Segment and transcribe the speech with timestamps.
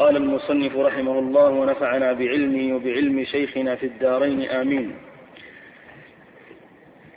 [0.00, 4.92] قال المصنف رحمه الله ونفعنا بعلمه وبعلم شيخنا في الدارين آمين.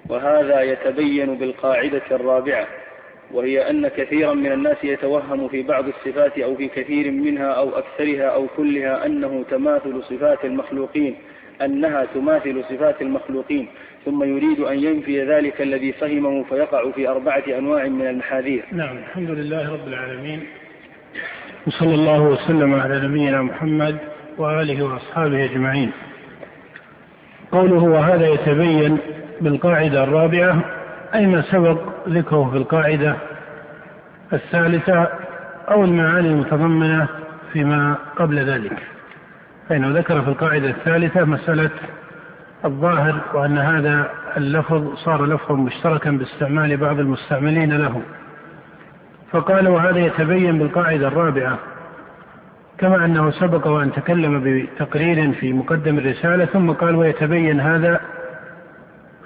[0.09, 2.67] وهذا يتبين بالقاعدة الرابعة
[3.31, 8.27] وهي أن كثيرا من الناس يتوهم في بعض الصفات أو في كثير منها أو أكثرها
[8.27, 11.15] أو كلها أنه تماثل صفات المخلوقين
[11.61, 13.67] أنها تماثل صفات المخلوقين
[14.05, 19.29] ثم يريد أن ينفي ذلك الذي فهمه فيقع في أربعة أنواع من المحاذير نعم الحمد
[19.29, 20.43] لله رب العالمين.
[21.67, 23.97] وصلى الله وسلم على نبينا محمد
[24.37, 25.91] وآله وأصحابه أجمعين.
[27.51, 28.97] قوله وهذا يتبين
[29.41, 30.63] بالقاعدة الرابعة
[31.15, 31.77] أي ما سبق
[32.09, 33.15] ذكره في القاعدة
[34.33, 35.07] الثالثة
[35.71, 37.07] أو المعاني المتضمنة
[37.53, 38.77] فيما قبل ذلك.
[39.69, 41.69] فإنه ذكر في القاعدة الثالثة مسألة
[42.65, 48.01] الظاهر وأن هذا اللفظ صار لفظا مشتركا باستعمال بعض المستعملين له.
[49.33, 51.59] فقال وهذا يتبين بالقاعدة الرابعة
[52.77, 57.99] كما أنه سبق وأن تكلم بتقرير في مقدم الرسالة ثم قال ويتبين هذا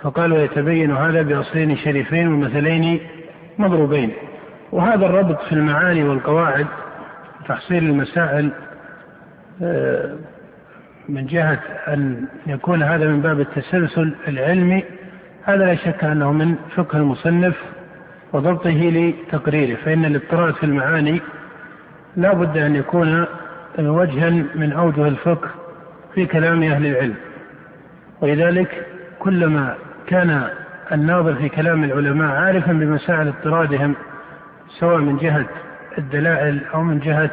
[0.02, 3.00] فقال ويتبين هذا بأصلين شريفين ومثلين
[3.58, 4.12] مضروبين.
[4.72, 6.68] وهذا الربط في المعاني والقواعد
[7.48, 8.52] تحصيل المسائل
[9.62, 10.16] آه،
[11.10, 14.84] من جهة أن يكون هذا من باب التسلسل العلمي
[15.44, 17.56] هذا لا شك أنه من فقه المصنف
[18.38, 21.22] وضبطه لتقريره فإن الاضطراد في المعاني
[22.16, 23.26] لا بد أن يكون
[23.80, 25.50] وجها من أوجه الفقه
[26.16, 27.16] في كلام أهل العلم.
[28.22, 28.86] ولذلك
[29.20, 29.76] كلما
[30.08, 30.50] كان
[30.92, 33.96] الناظر في كلام العلماء عارفا بمسائل اضطرادهم
[34.80, 35.46] سواء من جهة
[35.98, 37.32] الدلائل أو من جهة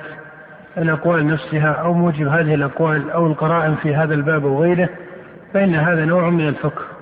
[0.78, 4.88] الأقوال نفسها أو موجب هذه الأقوال أو القرائن في هذا الباب وغيره
[5.54, 6.93] فإن هذا نوع من الفقه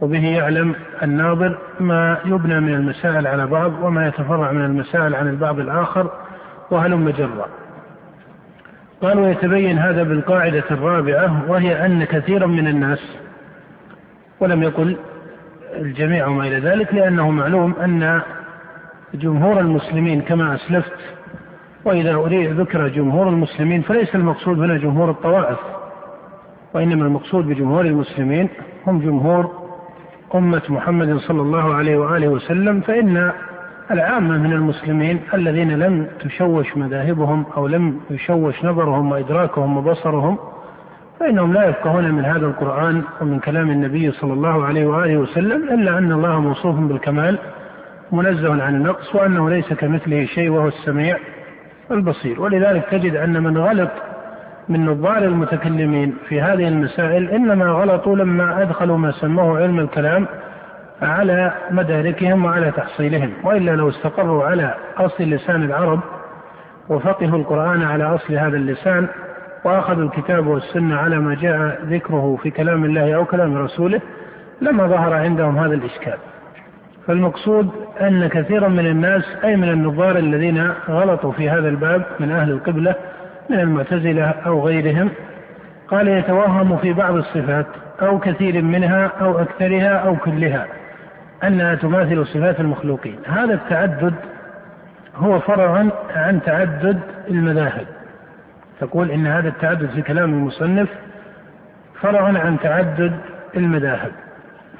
[0.00, 5.58] وبه يعلم الناظر ما يبنى من المسائل على بعض وما يتفرع من المسائل عن البعض
[5.58, 6.10] الآخر
[6.70, 7.46] وهلم جرا
[9.02, 13.16] قال ويتبين هذا بالقاعدة الرابعة وهي أن كثيرا من الناس
[14.40, 14.96] ولم يقل
[15.76, 18.20] الجميع وما إلى ذلك لأنه معلوم أن
[19.14, 20.98] جمهور المسلمين كما أسلفت
[21.84, 25.58] وإذا أريد ذكر جمهور المسلمين فليس المقصود هنا جمهور الطوائف
[26.74, 28.48] وإنما المقصود بجمهور المسلمين
[28.86, 29.67] هم جمهور
[30.34, 33.32] أمة محمد صلى الله عليه وآله وسلم فإن
[33.90, 40.38] العامة من المسلمين الذين لم تشوش مذاهبهم أو لم يشوش نظرهم وإدراكهم وبصرهم
[41.20, 45.98] فإنهم لا يفقهون من هذا القرآن ومن كلام النبي صلى الله عليه وآله وسلم إلا
[45.98, 47.38] أن الله موصوف بالكمال
[48.12, 51.16] منزه عن النقص وأنه ليس كمثله شيء وهو السميع
[51.90, 52.40] البصير.
[52.40, 53.90] ولذلك تجد أن من غلط
[54.68, 60.26] من نظار المتكلمين في هذه المسائل إنما غلطوا لما أدخلوا ما سموه علم الكلام
[61.02, 63.32] على مداركهم وعلى تحصيلهم.
[63.44, 66.00] وإلا لو استقروا على أصل لسان العرب
[66.88, 69.08] وفقهوا القرآن على أصل هذا اللسان
[69.64, 74.00] وأخذوا الكتاب والسنة على ما جاء ذكره في كلام الله أو كلام رسوله
[74.60, 76.18] لما ظهر عندهم هذا الإشكال.
[77.06, 77.70] فالمقصود
[78.00, 82.94] أن كثيرا من الناس أي من النظار الذين غلطوا في هذا الباب من أهل القبلة
[83.50, 85.10] من المعتزلة أو غيرهم
[85.88, 87.66] قال يتوهم في بعض الصفات
[88.02, 90.66] أو كثير منها أو أكثرها أو كلها
[91.44, 93.18] أنها تماثل صفات المخلوقين.
[93.26, 94.14] هذا التعدد
[95.16, 97.00] هو فرع عن تعدد
[97.30, 97.86] المذاهب.
[98.80, 100.88] تقول إن هذا التعدد في كلام المصنف
[102.00, 103.12] فرع عن تعدد
[103.56, 104.12] المذاهب.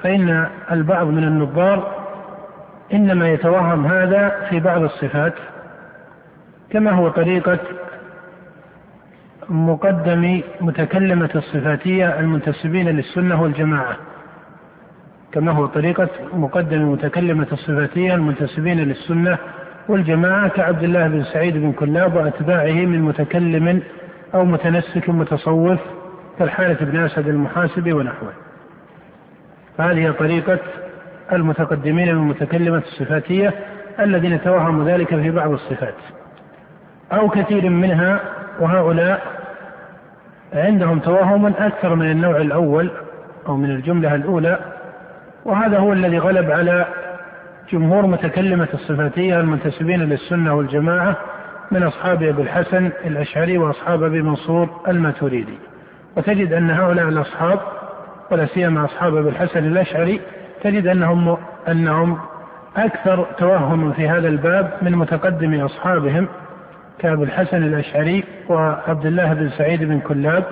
[0.02, 1.98] فإن البعض من النظار
[2.92, 5.34] إنما يتوهم هذا في بعض الصفات
[6.70, 7.58] كما هو طريقة
[9.48, 13.96] مقدم متكلمة الصفاتية المنتسبين للسنة والجماعة.
[15.32, 19.38] كما هو طريقة مقدم متكلمة الصفاتية المنتسبين للسنة
[19.88, 23.82] والجماعة كعبد الله بن سعيد بن كلاب وأتباعه من متكلم
[24.34, 25.78] أو متنسك متصوف
[26.38, 28.32] كالحارث بن أسد المحاسبي ونحوه.
[29.78, 30.58] فهذه طريقة
[31.32, 33.54] المتقدمين من متكلمة الصفاتية
[34.00, 35.94] الذين توهموا ذلك في بعض الصفات.
[37.12, 38.20] أو كثير منها
[38.60, 39.37] وهؤلاء
[40.54, 42.90] عندهم توهم أكثر من النوع الأول
[43.46, 44.58] أو من الجملة الأولى
[45.44, 46.86] وهذا هو الذي غلب على
[47.72, 51.16] جمهور متكلمة الصفاتية المنتسبين للسنة والجماعة
[51.70, 55.58] من أصحاب أبي الحسن الأشعري وأصحاب أبي منصور الماتريدي.
[56.16, 57.60] وتجد أن هؤلاء الأصحاب
[58.30, 60.20] ولا سيما أصحاب أبي الحسن الأشعري
[60.62, 61.36] تجد أنهم
[61.68, 62.18] أنهم
[62.76, 66.28] أكثر توهما في هذا الباب من متقدم أصحابهم
[66.98, 70.44] كأبو الحسن الأشعري وعبد الله بن سعيد بن كلاب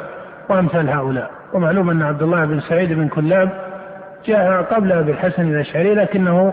[0.48, 1.30] وأمثال هؤلاء.
[1.52, 3.50] ومعلوم أن عبد الله بن سعيد بن كلاب
[4.26, 6.52] جاء قبل أبي الحسن الأشعري لكنه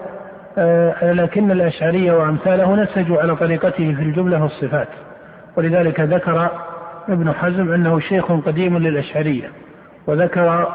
[0.57, 4.87] آه، لكن الأشعرية وأمثاله نسجوا على طريقته في الجملة والصفات.
[5.55, 6.49] ولذلك ذكر
[7.09, 9.49] ابن حزم أنه شيخ قديم للأشعرية
[10.07, 10.67] وذكر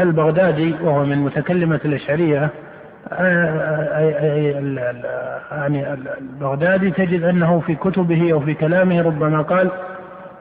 [0.00, 2.50] البغدادي وهو من متكلمة الأشعرية
[5.52, 9.70] يعني البغدادي تجد أنه في كتبه أو في كلامه ربما قال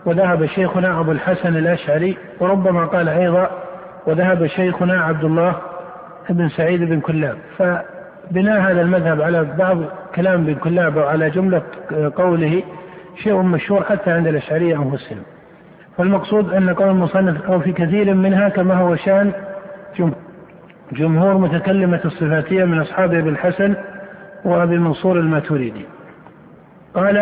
[0.06, 3.50] وذهب شيخنا أبو الحسن الأشعري وربما قال أيضا
[4.08, 5.56] وذهب شيخنا عبد الله
[6.30, 7.38] بن سعيد بن كلاب.
[7.58, 9.78] فبناء هذا المذهب على بعض
[10.16, 11.62] كلام بن كلاب وعلى جملة
[12.16, 12.64] قوله
[13.24, 15.24] شيء مشهور حتى عند الأشعرية أنفسهم.
[15.98, 19.32] فالمقصود أن قول المصنف أو في كثير منها كما هو شأن
[19.98, 20.31] جمهور.
[21.38, 23.76] متكلمة الصفاتية من أصحاب أبي الحسن
[24.46, 25.86] وأبي منصور الماتريدي.
[26.94, 27.18] قال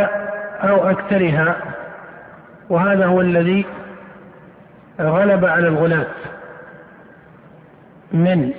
[0.61, 1.55] أو أكثرها
[2.69, 3.65] وهذا هو الذي
[4.99, 6.07] غلب على الغلاة
[8.13, 8.53] من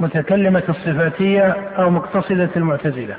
[0.00, 3.16] متكلمة الصفاتية أو مقتصدة المعتزلة.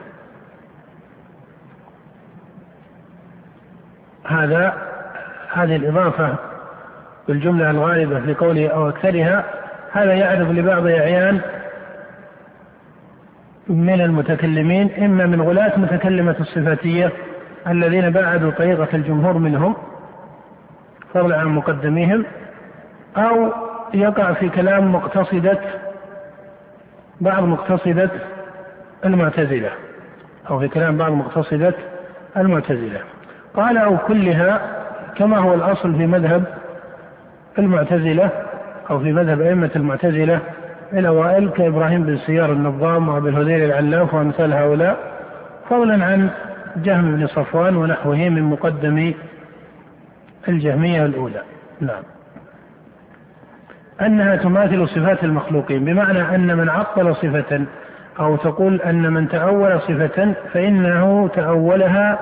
[4.28, 4.74] هذا
[5.54, 6.36] هذه الإضافة
[7.28, 9.44] بالجملة الغالبة لقوله أو أكثرها
[9.96, 11.42] هذا يعرض لبعض أعيان
[13.68, 17.12] من المتكلمين إما من غلاة متكلمة الصفاتية
[17.68, 19.76] الذين بعدوا طريقة الجمهور منهم
[21.14, 22.26] فضلا عن مقدميهم
[23.18, 23.54] أو
[23.94, 25.60] يقع في كلام مقتصدة
[27.22, 28.10] بعض مقتصدة
[29.06, 29.70] المعتزلة
[30.50, 31.74] أو في كلام بعض مقتصدة
[32.38, 33.00] المعتزلة.
[33.54, 34.62] قال أو كلها
[35.18, 36.44] كما هو الأصل في مذهب
[37.60, 38.45] المعتزلة
[38.90, 40.40] أو في مذهب أئمة المعتزلة
[40.94, 44.98] الأوائل كإبراهيم بن سيار النظام وأبي الهذيل العلاف وأمثال هؤلاء
[45.70, 46.30] فضلا عن
[46.78, 49.16] جهم بن صفوان ونحوه من مقدمي
[50.48, 51.42] الجهمية الأولى.
[51.82, 52.04] نعم.
[54.02, 57.66] أنها تماثل صفات المخلوقين بمعنى أن من عطل صفة
[58.20, 62.20] أو تقول أن من تأول صفة فإنه تأولها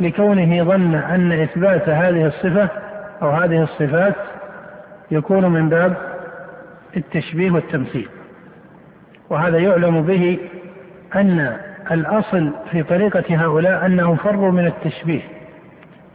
[0.00, 2.68] لكونه ظن أن إثبات هذه الصفة
[3.22, 4.14] أو هذه الصفات
[5.10, 5.96] يكون من باب
[6.96, 8.08] التشبيه والتمثيل.
[9.30, 10.38] وهذا يعلم به
[11.16, 11.56] أن
[11.90, 15.20] الأصل في طريقة هؤلاء أنهم فروا من التشبيه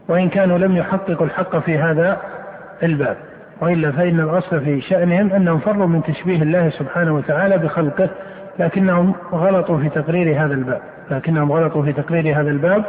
[0.08, 2.22] وإن كانوا لم يحققوا الحق في هذا
[2.84, 3.18] الباب.
[3.62, 8.10] وإلا فإن الأصل في شأنهم أنهم فروا من تشبيه الله سبحانه وتعالى بخلقه
[8.60, 10.82] لكنهم غلطوا في تقرير هذا الباب.
[11.12, 12.84] لكنهم غلطوا في تقرير هذا الباب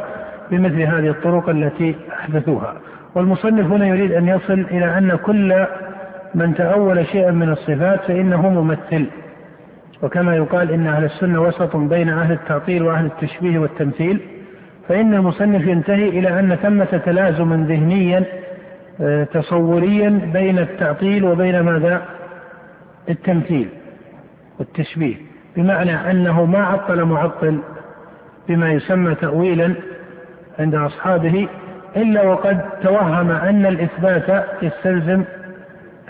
[0.50, 2.74] بمثل هذه الطرق التي أحدثوها.
[3.14, 5.66] والمصنف هنا يريد أن يصل إلى أن كل
[6.34, 9.06] من تأول شيئا من الصفات فإنه ممثل
[10.02, 14.20] وكما يقال إن أهل السنة وسط بين أهل التعطيل وأهل التشبيه والتمثيل
[14.88, 18.24] فإن المصنف ينتهي إلى أن ثمة تلازما ذهنيا
[19.00, 22.02] آه، تصوريا بين التعطيل وبين ماذا؟
[23.08, 23.68] التمثيل
[24.58, 25.16] والتشبيه
[25.56, 27.60] بمعنى أنه ما عطل معطل
[28.48, 29.74] بما يسمى تأويلا
[30.58, 31.48] عند أصحابه
[31.96, 35.24] إلا وقد توهم أن الإثبات يستلزم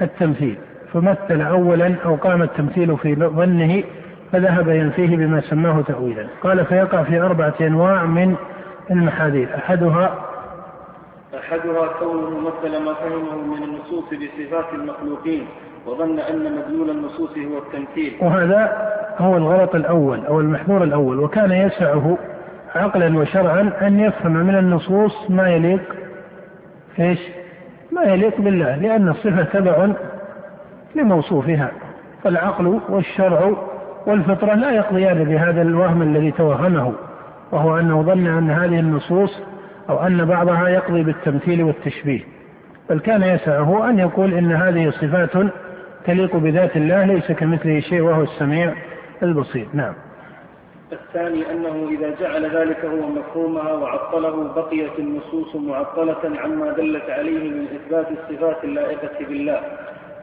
[0.03, 0.59] التمثيل
[0.93, 3.83] فمثل أولا أو قام التمثيل في ظنه
[4.33, 6.27] فذهب ينفيه بما سماه تأويلا.
[6.43, 8.37] قال فيقع في أربعة أنواع من
[8.91, 9.49] المحاذير.
[9.55, 10.19] أحدها
[11.39, 15.47] أحدها كونه مثل ما فهمه من النصوص بصفات المخلوقين
[15.87, 18.17] وظن أن مدلول النصوص هو التمثيل.
[18.21, 22.19] وهذا هو الغلط الأول أو المحذور الأول وكان يسعه
[22.75, 25.83] عقلا وشرعا أن يفهم من النصوص ما يليق
[27.01, 27.19] إيش؟
[27.95, 29.89] ما يليق بالله لأن الصفة تبع
[30.95, 31.71] لموصوفها.
[32.25, 33.53] فالعقل والشرع
[34.07, 36.93] والفطرة لا يقضيان بهذا الوهم الذي توهمه
[37.53, 39.41] وهو أنه ظن أن هذه النصوص
[39.91, 42.21] أو أن بعضها يقضي بالتمثيل والتشبيه.
[42.91, 45.53] بل كان يسعه أن يقول إن هذه صفات
[46.07, 48.75] تليق بذات الله ليس كمثله شيء وهو السميع
[49.23, 49.67] البصير.
[49.73, 49.95] نعم.
[50.95, 57.67] الثاني أنه إذا جعل ذلك هو مفهومها وعطله بقيت النصوص معطلة عما دلت عليه من
[57.77, 59.61] إثبات الصفات اللائقة بالله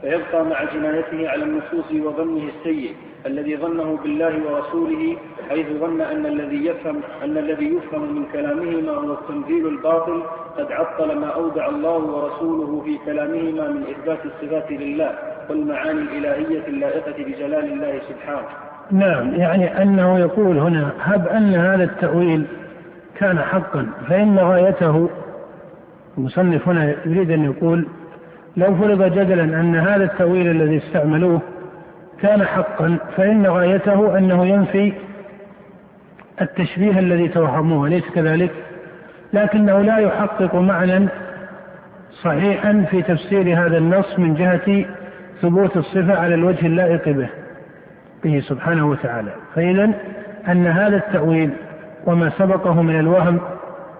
[0.01, 5.18] فيبقى مع جنايته على النصوص وظنه السيء الذي ظنه بالله ورسوله
[5.50, 10.24] حيث ظن أن الذي يفهم أن الذي يفهم من كلامهما هو التنزيل الباطل
[10.58, 15.18] قد عطل ما أودع الله ورسوله في كلامهما من إثبات الصفات لله
[15.50, 18.71] والمعاني الإلهية اللائقة بجلال الله سبحانه.
[18.92, 22.46] نعم يعني أنه يقول هنا هب أن هذا التأويل
[23.16, 25.10] كان حقا فإن غايته
[26.18, 27.88] المصنف هنا يريد أن يقول
[28.58, 31.42] لو فرض جدلا أن هذا التأويل الذي استعملوه
[32.22, 34.94] كان حقا فإن غايته أنه ينفي
[36.42, 38.52] التشبيه الذي توهموه أليس كذلك؟
[39.34, 41.08] لكنه لا يحقق معنى
[42.24, 44.86] صحيحا في تفسير هذا النص من جهة
[45.42, 47.30] ثبوت الصفة على الوجه اللائق به.
[48.24, 49.32] به سبحانه وتعالى.
[49.56, 49.92] فإذا
[50.48, 51.50] أن هذا التأويل
[52.06, 53.40] وما سبقه من الوهم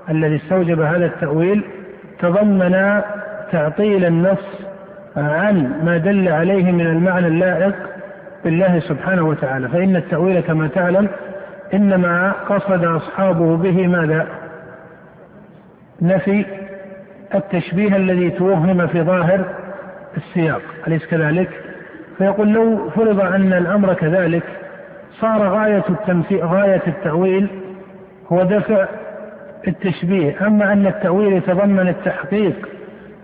[0.10, 1.63] الذي استوجب هذا التأويل
[2.20, 3.01] تضمن
[3.51, 4.62] تعطيل النص
[5.18, 7.75] عن ما دل عليه من المعنى اللائق
[8.44, 9.68] بالله سبحانه وتعالى.
[9.68, 11.10] فإن التأويل كما تعلم
[11.74, 14.28] إنما قصد أصحابه به ماذا؟
[16.01, 16.46] نفي
[17.36, 19.46] التشبيه الذي توهم في ظاهر
[20.18, 20.62] السياق.
[20.88, 21.50] أليس كذلك؟
[22.22, 24.44] فيقول لو فرض أن الأمر كذلك
[25.20, 27.48] صار غاية التمثيل غاية التأويل
[28.32, 28.86] هو دفع
[29.68, 30.48] التشبيه.
[30.48, 32.70] أما أن التأويل يتضمن التحقيق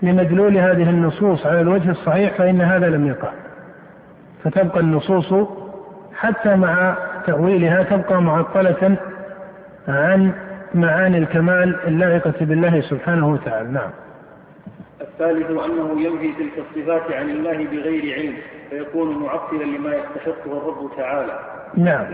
[0.01, 3.30] لمدلول هذه النصوص على الوجه الصحيح فإن هذا لم يقع.
[4.44, 5.48] فتبقى النصوص
[6.16, 8.98] حتى مع تأويلها تبقى معطلة
[9.88, 10.32] عن
[10.74, 13.70] معاني الكمال اللائقة بالله سبحانه وتعالى.
[13.70, 13.89] نعم.
[15.20, 18.34] الثالث أنه ينفي تلك الصفات عن الله بغير علم
[18.70, 21.40] فيكون معطلا لما يستحقه الرب تعالى.
[21.76, 22.06] نعم.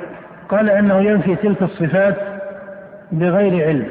[0.49, 2.15] قال أنه ينفي تلك الصفات
[3.11, 3.87] بغير علم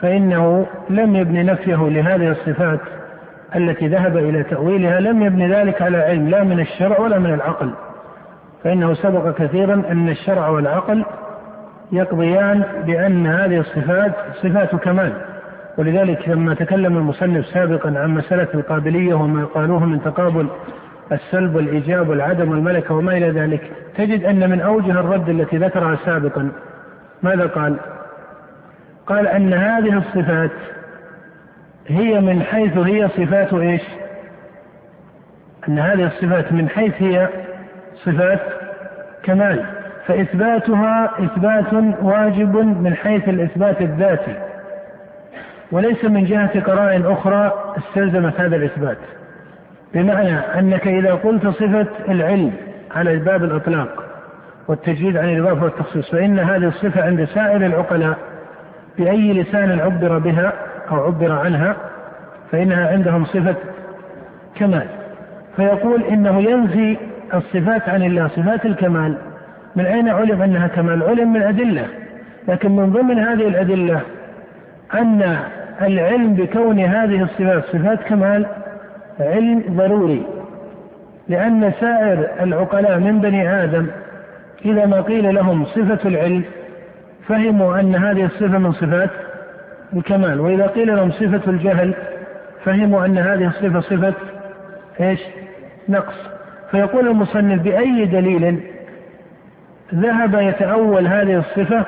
[0.00, 2.80] فإنه لم يبن نفيه لهذه الصفات
[3.56, 7.70] التي ذهب إلى تأويلها لم يبن ذلك على علم لا من الشرع ولا من العقل.
[8.64, 11.04] فإنه سبق كثيرا أن الشرع والعقل
[11.92, 15.37] يقضيان بأن هذه الصفات صفات كمال.
[15.76, 20.48] ولذلك لما تكلم المصنف سابقا عن مسألة القابلية وما قالوه من تقابل
[21.12, 26.50] السلب والإيجاب والعدم والملكة وما إلى ذلك تجد أن من أوجه الرد التي ذكرها سابقا
[27.22, 27.76] ماذا قال؟
[29.06, 30.50] قال أن هذه الصفات
[31.86, 33.82] هي من حيث هي صفات إيش؟
[35.68, 37.28] أن هذه الصفات من حيث هي
[38.04, 38.40] صفات
[39.22, 39.64] كمال
[40.06, 41.72] فإثباتها إثبات
[42.02, 44.47] واجب من حيث الإثبات الذاتي
[45.72, 48.98] وليس من جهة قراء أخرى استلزمت هذا الإثبات
[49.94, 52.52] بمعنى أنك إذا قلت صفة العلم
[52.94, 54.04] على باب الإطلاق
[54.68, 58.18] والتجريد عن الإضافة والتخصيص فإن هذه الصفة عند سائر العقلاء
[58.98, 60.52] بأي لسان عبر بها
[60.90, 61.76] أو عبر عنها
[62.52, 63.54] فإنها عندهم صفة
[64.54, 64.86] كمال.
[65.56, 66.96] فيقول إنه ينفي
[67.34, 69.16] الصفات عن الله صفات الكمال.
[69.76, 71.86] من أين علم أنها كمال؟ علم من أدلة.
[72.48, 74.00] لكن من ضمن هذه الأدلة
[74.94, 75.38] أن
[75.82, 78.46] العلم بكون هذه الصفات صفات كمال
[79.20, 80.26] علم ضروري
[81.28, 83.86] لأن سائر العقلاء من بني آدم
[84.64, 86.44] إذا ما قيل لهم صفة العلم
[87.28, 89.10] فهموا أن هذه الصفة من صفات
[89.92, 91.94] الكمال وإذا قيل لهم صفة الجهل
[92.64, 94.14] فهموا أن هذه الصفة صفة
[95.00, 95.20] إيش؟
[95.88, 96.16] نقص.
[96.70, 98.60] فيقول المصنف بأي دليل
[99.94, 101.84] ذهب يتأول هذه الصفة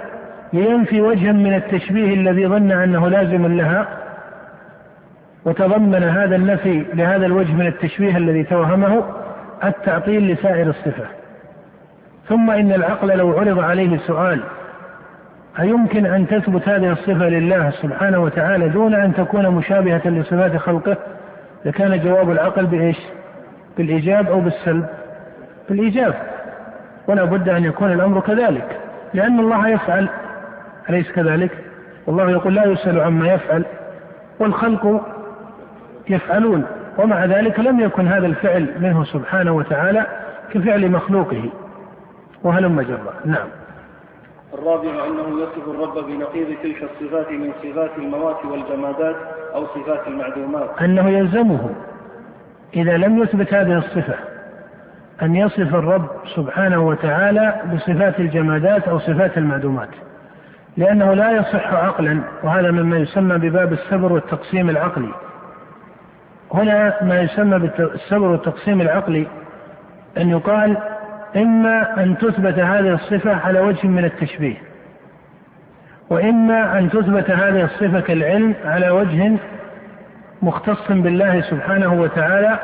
[0.53, 3.89] لينفي وجها من التشبيه الذي ظن أنه لازم لها
[5.45, 9.05] وتضمن هذا النفي لهذا الوجه من التشبيه الذي توهمه
[9.65, 11.05] التعطيل لسائر الصفة.
[12.29, 14.41] ثم إن العقل لو عرض عليه سؤال
[15.61, 20.97] أيمكن أن تثبت هذه الصفة لله سبحانه وتعالى دون أن تكون مشابهة لصفات خلقه؟
[21.65, 22.99] لكان جواب العقل بإيش؟
[23.79, 24.87] بالإيجاب أو بالسلب؟
[25.69, 26.15] بالإيجاب.
[27.09, 28.81] ولا بد أن يكون الأمر كذلك
[29.15, 30.09] لأن الله يفعل
[30.91, 31.51] أليس كذلك؟
[32.07, 33.65] والله يقول لا يسأل عما يفعل
[34.39, 35.01] والخلق
[36.09, 36.67] يفعلون
[36.99, 40.07] ومع ذلك لم يكن هذا الفعل منه سبحانه وتعالى
[40.53, 41.51] كفعل مخلوقه.
[42.45, 43.49] وهلم جرا نعم.
[44.55, 49.17] الرابع أنه يصف الرب بنقيض تلك الصفات من صفات الموات والجمادات
[49.55, 50.71] أو صفات المعدومات.
[50.81, 51.71] أنه يلزمه
[52.77, 54.15] إذا لم يثبت هذه الصفة
[55.23, 56.07] أن يصف الرب
[56.37, 59.89] سبحانه وتعالى بصفات الجمادات أو صفات المعدومات.
[60.77, 65.13] لأنه لا يصح عقلا وهذا مما يسمى بباب الصبر والتقسيم العقلي.
[66.55, 69.27] هنا ما يسمى بالصبر والتقسيم العقلي
[70.19, 70.77] أن يقال
[71.37, 74.57] إما أن تثبت هذه الصفة على وجه من التشبيه
[76.11, 79.37] وإما أن تثبت هذه الصفة كالعلم على وجه
[80.43, 82.59] مختص بالله سبحانه وتعالى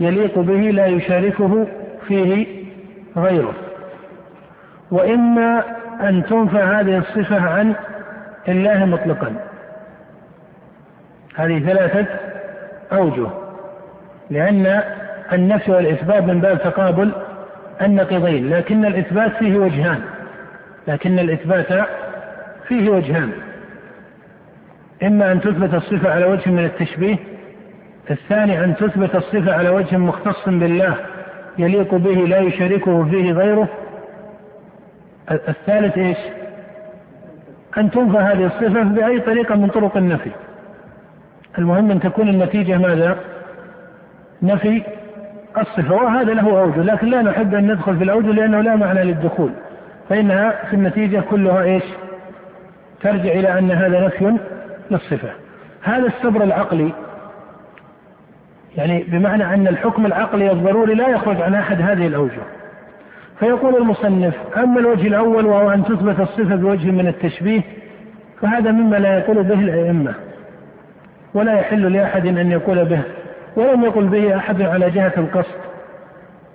[0.00, 1.66] يليق به لا يشاركه
[2.08, 2.46] فيه
[3.16, 3.52] غيره.
[4.90, 5.62] وإما
[6.00, 7.74] أن تنفى هذه الصفة عن
[8.48, 9.32] الله مطلقا.
[11.36, 12.06] هذه ثلاثة
[12.92, 13.26] أوجه.
[14.30, 14.82] لأن
[15.32, 17.12] النفي والإثبات من باب تقابل
[17.82, 20.00] النقيضين لكن الإثبات فيه وجهان.
[20.88, 21.86] لكن الإثبات
[22.68, 23.32] فيه وجهان.
[25.02, 27.16] إما أن تثبت الصفة على وجه من التشبيه
[28.10, 30.96] الثاني أن تثبت الصفة على وجه مختص بالله
[31.58, 33.68] يليق به لا يشاركه فيه غيره
[35.30, 36.18] الثالث إيش؟
[37.78, 40.30] أن تنفى هذه الصفة بأي طريقة من طرق النفي.
[41.58, 43.18] المهم أن تكون النتيجة ماذا؟
[44.42, 44.82] نفي
[45.58, 49.50] الصفة وهذا له أوجه لكن لا نحب أن ندخل في الأوجه لأنه لا معنى للدخول.
[50.08, 51.84] فإنها في النتيجة كلها إيش؟
[53.00, 54.36] ترجع إلى أن هذا نفي
[54.90, 55.30] للصفة.
[55.82, 56.92] هذا الصبر العقلي
[58.76, 62.42] يعني بمعنى أن الحكم العقلي الضروري لا يخرج عن أحد هذه الأوجه.
[63.38, 67.62] فيقول المصنف أما الوجه الأول وهو أن تثبت الصفة بوجه من التشبيه
[68.40, 70.14] فهذا مما لا يقول به الأئمة
[71.34, 73.02] ولا يحل لأحد أن يقول به
[73.56, 75.54] ولم يقل به أحد على جهة القصد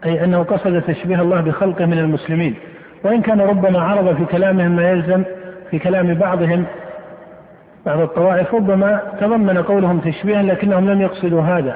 [0.06, 2.56] أي أنه قصد تشبيه الله بخلقه من المسلمين.
[3.04, 5.24] وإن كان ربما عرض في كلامهم ما يلزم
[5.72, 6.66] في كلام بعضهم
[7.86, 11.76] بعض الطوائف ربما تضمن قولهم تشبيها لكنهم لم يقصدوا هذا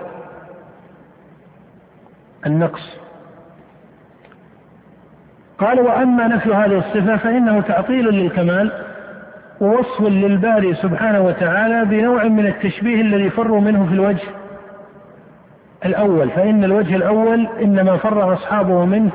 [2.46, 3.05] النقص.
[5.60, 8.72] قال وأما نفي هذه الصفة فإنه تعطيل للكمال
[9.62, 14.28] ووصف للباري سبحانه وتعالى بنوع من التشبيه الذي يفر منه في الوجه
[15.86, 19.12] الأول فإن الوجه الأول إنما فر أصحابه منه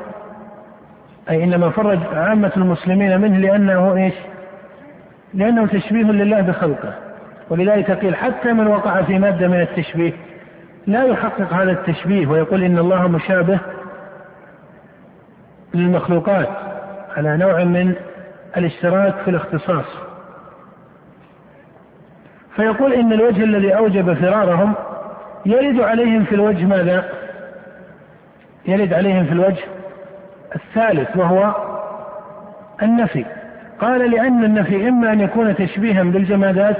[1.31, 4.15] أي إنما فر عامة المسلمين منه لأنه إيش؟
[5.35, 6.95] لأنه تشبيه لله بخلقه
[7.51, 10.13] ولذلك قيل حتى من وقع في مادة من التشبيه
[10.87, 13.59] لا يحقق هذا التشبيه ويقول إن الله مشابه
[15.75, 16.49] للمخلوقات
[17.17, 17.95] على نوع من
[18.57, 19.87] الاشتراك في الاختصاص.
[22.57, 24.75] فيقول إن الوجه الذي أوجب فرارهم
[25.47, 27.05] يرد عليهم في الوجه ماذا؟
[28.67, 29.65] يرد عليهم في الوجه
[30.57, 31.55] الثالث وهو
[32.83, 33.25] النفي.
[33.81, 36.77] قال لأن النفي إما أن يكون تشبيها بالجمادات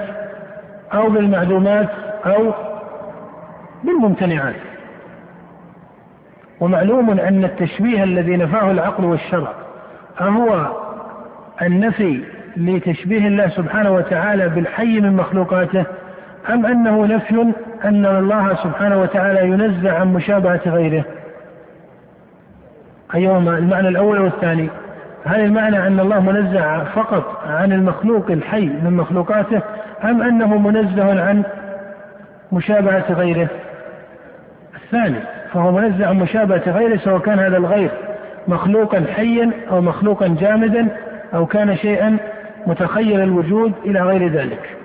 [0.95, 1.89] أو بالمعدومات
[2.27, 2.53] أو
[3.85, 4.70] بالممتنعات.
[6.61, 9.53] ومعلوم أن التشبيه الذي نفاه العقل والشرع
[10.21, 10.67] أهو
[11.63, 12.25] النفي
[12.57, 15.85] لتشبيه الله سبحانه وتعالى بالحي من مخلوقاته
[16.51, 17.53] أم أنه نفي
[17.85, 21.05] أن الله سبحانه وتعالى ينزع عن مشابهة غيره؟
[23.15, 24.69] أيهما المعنى الأول والثاني.
[25.25, 29.63] هل المعنى أن الله منزع فقط عن المخلوق الحي من مخلوقاته
[30.05, 31.43] أم أنه منزه عن
[32.53, 33.49] مشابهة غيره؟
[34.75, 35.40] الثاني.
[35.53, 37.91] فهو منزه عن مشابهة غيره سواء كان هذا الغير
[38.49, 40.89] مخلوقا حيا أو مخلوقا جامدا
[41.35, 42.17] أو كان شيئا
[42.67, 44.77] متخيل الوجود إلى غير ذلك.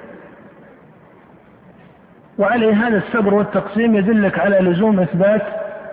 [2.37, 5.41] وعليه هذا الصبر والتقسيم يدلك على لزوم إثبات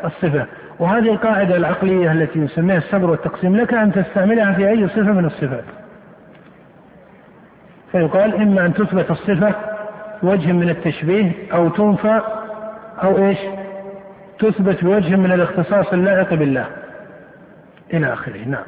[0.04, 0.46] الصفة.
[0.78, 5.64] وهذه القاعدة العقلية التي نسميها الصبر والتقسيم لك أن تستعملها في أي صفة من الصفات.
[7.92, 9.54] فيقال إما أن تثبت الصفة
[10.22, 12.20] بوجه من التشبيه أو تنفى
[13.02, 13.38] أو إيش؟
[14.42, 16.66] تثبت بوجه من الاختصاص اللائق بالله.
[17.94, 18.64] إلى آخره نعم.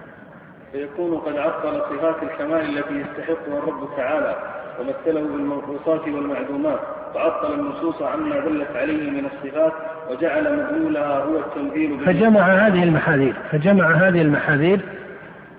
[0.73, 4.37] فيكون قد عطل صفات الكمال التي يستحقها الرب تعالى
[4.81, 6.81] ومثله بالمنقوصات والمعدومات
[7.15, 9.73] وعطل النصوص عما دلت عليه من الصفات
[10.11, 14.81] وجعل مدلولها هو التنزيل فجمع هذه المحاذير فجمع هذه المحاذير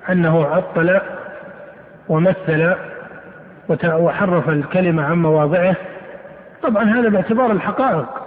[0.10, 1.02] أنه عطل
[2.10, 2.76] ومثل
[3.86, 5.76] وحرف الكلمة عن مواضعه.
[6.64, 8.25] طبعا هذا باعتبار الحقائق.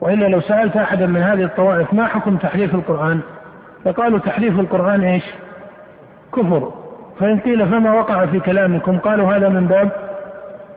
[0.00, 3.20] وإلا لو سألت أحدا من هذه الطوائف ما حكم تحريف القرآن؟
[3.84, 5.24] فقالوا تحريف القرآن إيش؟
[6.36, 6.72] كفر.
[7.20, 9.90] فإن قيل فما وقع في كلامكم؟ قالوا هذا من باب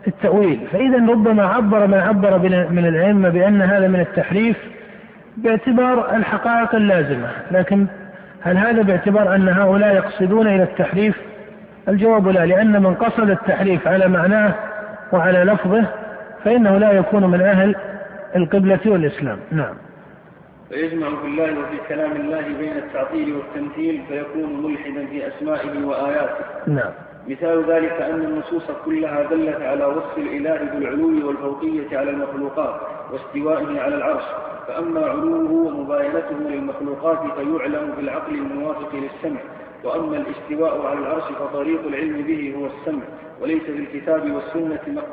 [0.08, 0.68] التأويل.
[0.72, 2.38] فإذا ربما عبر من عبر
[2.72, 4.58] من الأئمة بأن هذا من التحريف
[5.38, 7.28] باعتبار الحقائق اللازمة.
[7.52, 7.88] لكن
[8.42, 11.16] هل هذا باعتبار أن هؤلاء يقصدون إلى التحريف؟
[11.88, 14.54] الجواب لا لأن من قصد التحريف على معناه
[15.12, 15.86] وعلى لفظه
[16.44, 17.76] فإنه لا يكون من أهل
[18.36, 19.40] القبلة والإسلام.
[19.52, 19.76] نعم.
[20.70, 26.46] فيجمع في الله وفي كلام الله بين التعطيل والتمثيل فيكون ملحدا في أسمائه وآياته.
[26.68, 26.92] نعم.
[27.28, 33.96] مثال ذلك أن النصوص كلها دلت على وصف الإله بالعلو والفوقية على المخلوقات واستوائه على
[33.96, 34.24] العرش.
[34.68, 39.40] فأما علوه ومباينته للمخلوقات فيعلم بالعقل الموافق للسمع.
[39.84, 43.04] وأما الاستواء على العرش فطريق العلم به هو السمع
[43.42, 45.04] وليس في الكتاب والسنة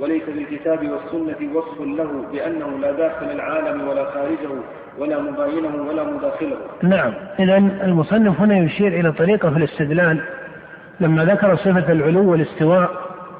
[0.00, 4.48] وليس في الكتاب والسنة وصف له بأنه لا داخل العالم ولا خارجه
[4.98, 6.56] ولا مباينه ولا مداخله.
[6.82, 7.12] نعم.
[7.38, 10.20] إذا المصنف هنا يشير إلى طريقة في الاستدلال.
[11.00, 12.90] لما ذكر صفة العلو والاستواء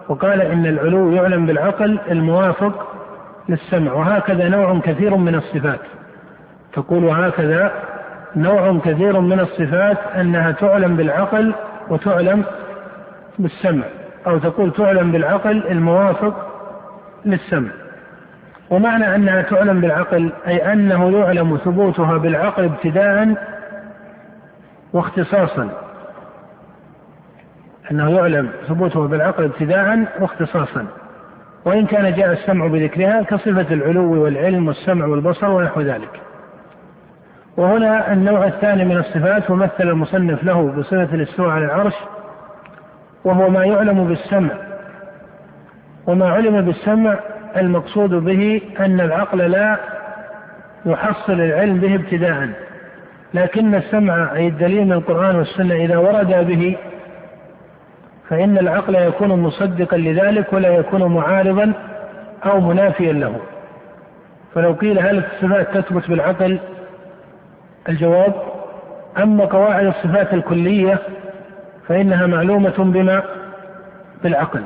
[0.08, 2.86] وقال إن العلو يعلم بالعقل الموافق
[3.48, 5.80] للسمع وهكذا نوع كثير من الصفات.
[6.72, 7.72] تقول وهكذا
[8.36, 11.54] نوع كثير من الصفات أنها تعلم بالعقل
[11.90, 12.44] وتعلم
[13.38, 13.84] بالسمع
[14.26, 16.47] أو تقول تعلم بالعقل الموافق
[17.30, 17.70] للسمع
[18.70, 23.34] ومعنى أنها تعلم بالعقل أي أنه يعلم ثبوتها بالعقل ابتداء
[24.92, 25.68] واختصاصا.
[27.90, 30.86] أنه يعلم ثبوته بالعقل ابتداء واختصاصا.
[31.64, 36.20] وإن كان جاء السمع بذكرها كصفة العلو والعلم والسمع والبصر ونحو ذلك.
[37.56, 41.94] وهنا النوع الثاني من الصفات ومثل المصنف له بصفة الاستواء على العرش
[43.24, 44.67] وهو ما يعلم بالسمع.
[46.08, 47.18] وما علم بالسمع
[47.56, 49.76] المقصود به أن العقل لا
[50.86, 52.48] يحصل العلم به ابتداء.
[53.34, 56.76] لكن السمع أي الدليل من القرآن والسنة إذا ورد به
[58.28, 61.72] فإن العقل يكون مصدقا لذلك ولا يكون معارضا
[62.44, 63.40] أو منافيا له.
[64.54, 66.58] فلو قيل هل الصفات تثبت بالعقل؟
[67.88, 68.34] الجواب
[69.22, 70.98] أما قواعد الصفات الكلية
[71.88, 73.22] فإنها معلومة بما؟
[74.22, 74.62] بالعقل.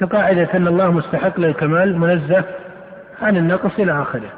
[0.00, 2.44] كقاعدة أن الله مستحق للكمال منزه
[3.22, 4.30] عن النقص إلى آخره.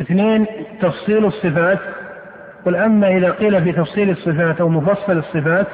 [0.00, 0.46] اثنين
[0.80, 1.78] تفصيل الصفات.
[2.64, 5.66] قل أما إذا قيل في تفصيل الصفات أو مفصل الصفات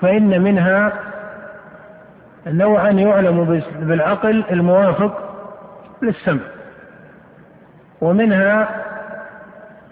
[0.00, 0.92] فإن منها
[2.46, 5.36] نوعا يعلم بالعقل الموافق
[6.02, 6.40] للسمع.
[8.00, 8.68] ومنها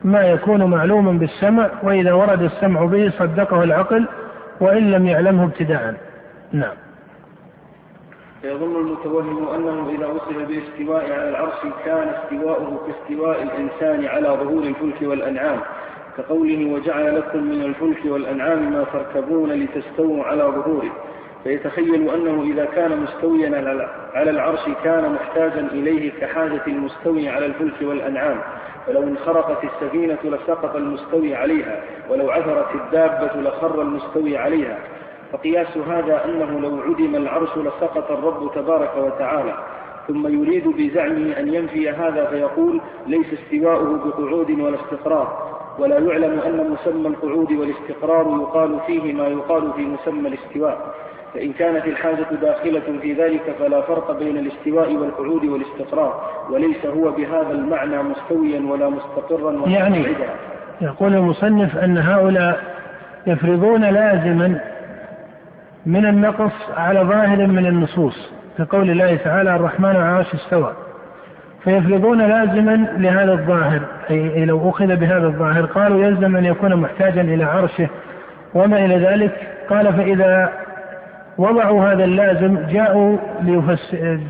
[0.05, 4.09] ما يكون معلوما بالسمع وإذا ورد السمع به صدقه العقل
[4.61, 5.95] وإن لم يعلمه ابتداء.
[6.53, 6.75] نعم.
[8.43, 15.03] فيظن المتوهم أنه إذا وصل بالاستواء على العرش كان استواؤه كاستواء الإنسان على ظهور الفلك
[15.03, 15.61] والأنعام.
[16.17, 20.91] كقوله وجعل لكم من الفلك والأنعام ما تركبون لتستووا على ظهوره.
[21.45, 23.79] فيتخيل أنه إذا كان مستويا
[24.15, 28.41] على العرش كان محتاجا إليه كحاجة المستوي على الفلك والأنعام.
[28.87, 34.79] فلو انخرقت السفينة لسقط المستوي عليها ولو عثرت الدابة لخر المستوي عليها.
[35.33, 39.55] فقياس هذا أنه لو عدم العرش لسقط الرب تبارك وتعالى
[40.09, 45.49] ثم يريد بزعمه أن ينفي هذا فيقول ليس استواؤه بقعود ولا استقرار.
[45.79, 50.95] ولا يعلم أن مسمى القعود والاستقرار يقال فيه ما يقال في مسمى الاستواء.
[51.35, 57.51] فإن كانت الحاجة داخلة في ذلك فلا فرق بين الاستواء والقعود والاستقرار وليس هو بهذا
[57.53, 60.07] المعنى مستويا ولا مستقرا ولا يعني
[60.81, 62.61] يقول المصنف أن هؤلاء
[63.27, 64.61] يفرضون لازما
[65.89, 70.73] من النقص على ظاهر من النصوص كقول الله تعالى الرحمن العرش استوى.
[71.65, 77.45] فيفرضون لازما لهذا الظاهر أي لو أخذ بهذا الظاهر قالوا يلزم أن يكون محتاجا إلى
[77.45, 77.89] عرشه.
[78.55, 79.33] وما إلى ذلك؟
[79.71, 80.53] قال فإذا
[81.39, 83.17] وضعوا هذا اللازم جاءوا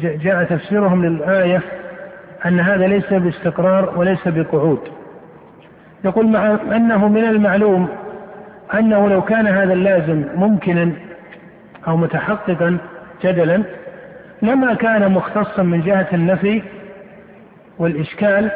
[0.02, 1.60] جاء تفسيرهم للآية
[2.46, 4.80] أن هذا ليس باستقرار وليس بقعود.
[6.04, 7.88] يقول مع أنه من المعلوم
[8.74, 10.92] أنه لو كان هذا اللازم ممكنا
[11.88, 12.78] أو متحققا
[13.24, 13.62] جدلا
[14.42, 16.62] لما كان مختصا من جهة النفي
[17.78, 18.50] والإشكال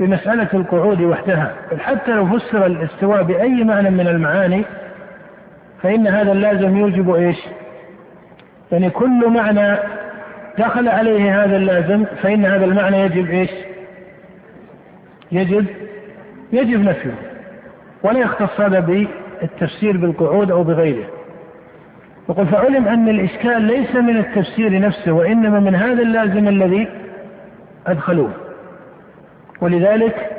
[0.00, 1.54] بمسألة القعود وحدها.
[1.72, 4.64] بل حتى لو فسر الاستواء بأي معنى من المعاني
[5.82, 7.36] فإن هذا اللازم يوجب إيش؟
[8.72, 9.78] يعني كل معنى
[10.58, 13.50] دخل عليه هذا اللازم فإن هذا المعنى يجب إيش؟
[15.32, 15.66] يجب
[16.52, 17.14] يجب نفيه.
[18.02, 21.21] ولا يختص هذا بالتفسير بالقعود أو بغيره.
[22.28, 26.88] وقد فعلم أن الإشكال ليس من التفسير نفسه وإنما من هذا اللازم الذي
[27.86, 28.30] أدخلوه.
[29.60, 30.30] ولذلك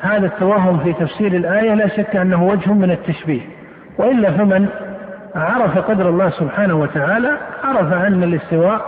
[0.00, 3.40] هذا التوهم في تفسير الآية لا شك أنه وجه من التشبيه.
[3.98, 4.68] وإلا فمن
[5.34, 8.80] عرف قدر الله سبحانه وتعالى عرف أن الاستواء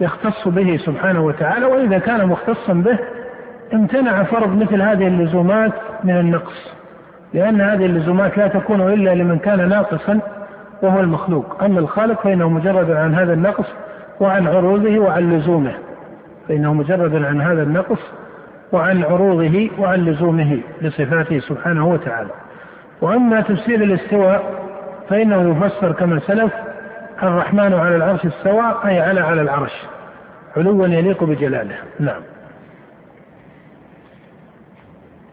[0.00, 2.98] يختص به سبحانه وتعالى وإذا كان مختصا به
[3.74, 5.72] امتنع فرض مثل هذه اللزومات
[6.04, 6.72] من النقص.
[7.34, 10.20] لأن هذه اللزومات لا تكون إلا لمن كان ناقصا
[10.82, 11.62] وهو المخلوق.
[11.64, 13.66] أما الخالق فإنه مجرد عن هذا النقص
[14.20, 15.74] وعن عروضه وعن لزومه.
[16.48, 17.98] فإنه مجرد عن هذا النقص
[18.72, 22.30] وعن عروضه وعن لزومه لصفاته سبحانه وتعالى.
[23.00, 24.42] وأما تفسير الاستواء
[25.08, 26.52] فإنه يفسر كما سلف
[27.22, 29.72] الرحمن على العرش استوى أي على على العرش
[30.56, 31.76] علوا يليق بجلاله.
[32.00, 32.22] نعم.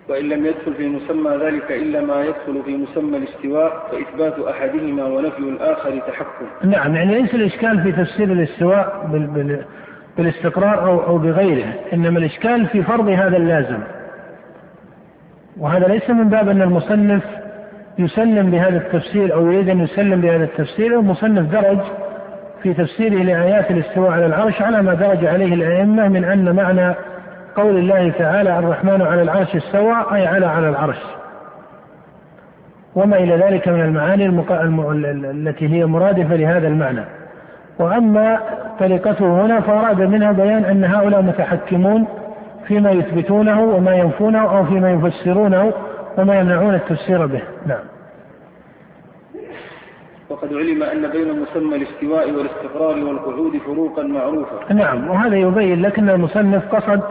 [0.09, 5.39] وإن لم يدخل في مسمى ذلك إلا ما يدخل في مسمى الاستواء فإثبات أحدهما ونفي
[5.39, 6.69] الآخر تحكم.
[6.69, 9.65] نعم يعني ليس الإشكال في تفسير الاستواء بال بال
[10.17, 13.79] بالاستقرار أو أو بغيره إنما الإشكال في فرض هذا اللازم.
[15.57, 17.23] وهذا ليس من باب أن المصنف
[17.99, 21.79] يسلم بهذا التفسير أو يريد أن يسلم بهذا التفسير المصنف درج
[22.63, 26.95] في تفسيره لآيات الاستواء على العرش على ما درج عليه الأئمة من أن معنى
[27.55, 30.99] قول الله تعالى الرحمن على العرش استوى أي على على العرش.
[32.95, 34.25] وما إلى ذلك من المعاني
[35.31, 37.05] التي هي مرادفة لهذا المعنى.
[37.79, 38.39] وأما
[38.79, 42.07] طريقته هنا فأراد منها بيان أن هؤلاء متحكمون
[42.67, 45.73] فيما يثبتونه وما ينفونه أو فيما يفسرونه
[46.17, 47.41] وما يمنعون التفسير به.
[47.65, 47.83] نعم.
[50.29, 54.73] وقد علم أن بين مسمى الاستواء والاستقرار والقعود فروقا معروفة.
[54.73, 57.01] نعم وهذا يبين لك أن المصنف قصد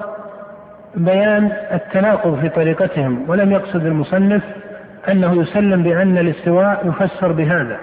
[0.96, 4.42] بيان التناقض في طريقتهم ولم يقصد المصنف
[5.08, 7.78] أنه يسلم بأن الاستواء يفسر بهذا.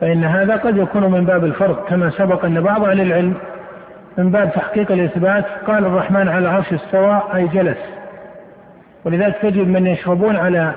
[0.00, 3.34] فإن هذا قد يكون من باب الفرق كما سبق أن بعض أهل العلم
[4.18, 7.78] من باب تحقيق الإثبات قال الرحمن على العرش استوى أي جلس.
[9.04, 10.74] ولذلك تجد من يشربون على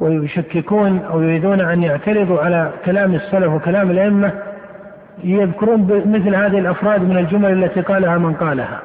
[0.00, 4.32] ويشككون أو يريدون أن يعترضوا على كلام السلف وكلام الأئمة
[5.24, 8.80] يذكرون مثل هذه الأفراد من الجمل التي قالها من قالها.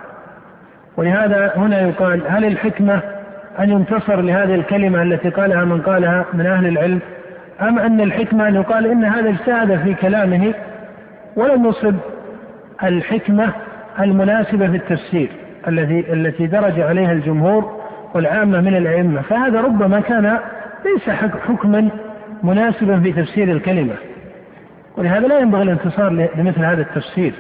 [0.97, 3.01] ولهذا هنا يقال هل الحكمة
[3.60, 6.99] أن ينتصر لهذه الكلمة التي قالها من قالها من أهل العلم
[7.62, 10.53] أم أن الحكمة أن يقال إن هذا اجتهد في كلامه
[11.36, 11.95] ولم يصب
[12.84, 13.49] الحكمة
[13.99, 15.29] المناسبة في التفسير
[15.67, 20.39] الذي التي درج عليها الجمهور والعامة من الأئمة؟ فهذا ربما كان
[20.86, 21.10] ليس
[21.47, 21.89] حكما
[22.43, 23.93] مناسبا في تفسير الكلمة.
[24.97, 27.34] ولهذا لا ينبغي الانتصار لمثل هذا التفسير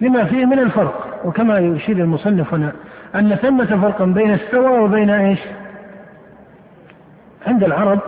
[0.00, 1.01] لما فيه من الفرق.
[1.24, 2.72] وكما يشير المصنف هنا
[3.14, 5.38] أن ثمة فرقا بين استوى وبين إيش؟
[7.46, 7.98] عند العرب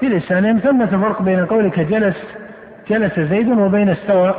[0.00, 2.16] في لسانهم ثمة فرق بين قولك جلس
[2.90, 4.34] جلس زيد وبين استوى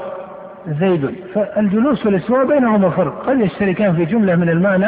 [0.80, 1.16] زيد.
[1.36, 3.30] فالجلوس والإستواء بينهما فرق.
[3.30, 4.88] قد يشتركان في جملة من المعنى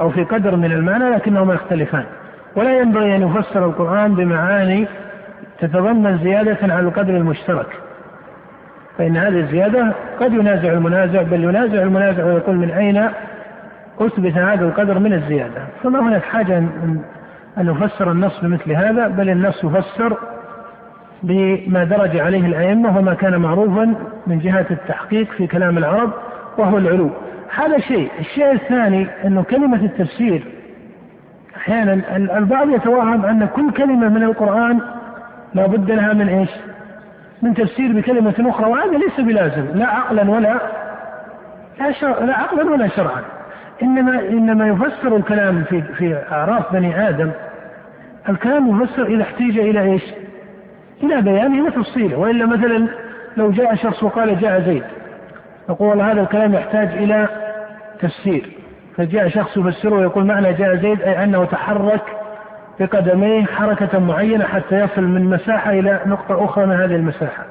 [0.00, 2.04] أو في قدر من المعنى لكنهما يختلفان.
[2.56, 4.86] ولا ينبغي أن يفسر القرآن بمعاني
[5.60, 7.85] تتضمن زيادة على القدر المشترك.
[8.98, 13.08] فإن هذه الزيادة قد ينازع المنازع بل ينازع المنازع ويقول من أين
[14.00, 17.02] أثبت هذا القدر من الزيادة؟ فما هناك حاجة أن
[17.58, 20.16] نفسر النص بمثل هذا بل النص يفسر
[21.22, 23.94] بما درج عليه الأئمة وما كان معروفا
[24.26, 26.10] من جهة التحقيق في كلام العرب
[26.58, 27.10] وهو العلو.
[27.56, 28.10] هذا شيء.
[28.18, 30.42] الشيء الثاني أنه كلمة التفسير
[31.56, 34.80] أحيانا البعض يتوهم أن كل كلمة من القرآن
[35.54, 36.50] لا بد لها من إيش؟
[37.42, 40.60] من تفسير بكلمة أخرى وهذا ليس بلازم لا عقلا ولا
[41.80, 43.22] لا, شرع لا عقلا ولا شرعا.
[43.82, 47.30] إنما إنما يفسر الكلام في في أعراف بني آدم.
[48.28, 50.02] الكلام يفسر إذا احتيج إلى إيش؟
[51.02, 52.18] إلى بيانه وتفصيله.
[52.18, 52.88] وإلا مثلا
[53.36, 54.82] لو جاء شخص وقال جاء زيد
[55.68, 57.28] نقول هذا الكلام يحتاج إلى
[58.00, 58.50] تفسير.
[58.96, 62.02] فجاء شخص يفسره ويقول معنى جاء زيد أي أنه تحرك
[62.80, 67.44] بقدميه حركة معينة حتى يصل من مساحة إلى نقطة أخرى من هذه المساحة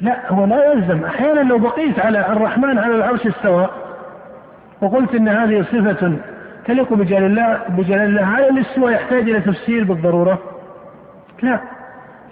[0.00, 3.68] لا هو لا يلزم أحيانا لو بقيت على الرحمن على العرش استوى
[4.82, 6.12] وقلت إن هذه صفة
[6.66, 10.38] تليق بجلال الله بجلال الله هل الاستواء يحتاج إلى تفسير بالضرورة؟
[11.42, 11.60] لا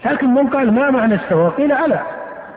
[0.05, 2.01] لكن من قال ما معنى استوى؟ قيل على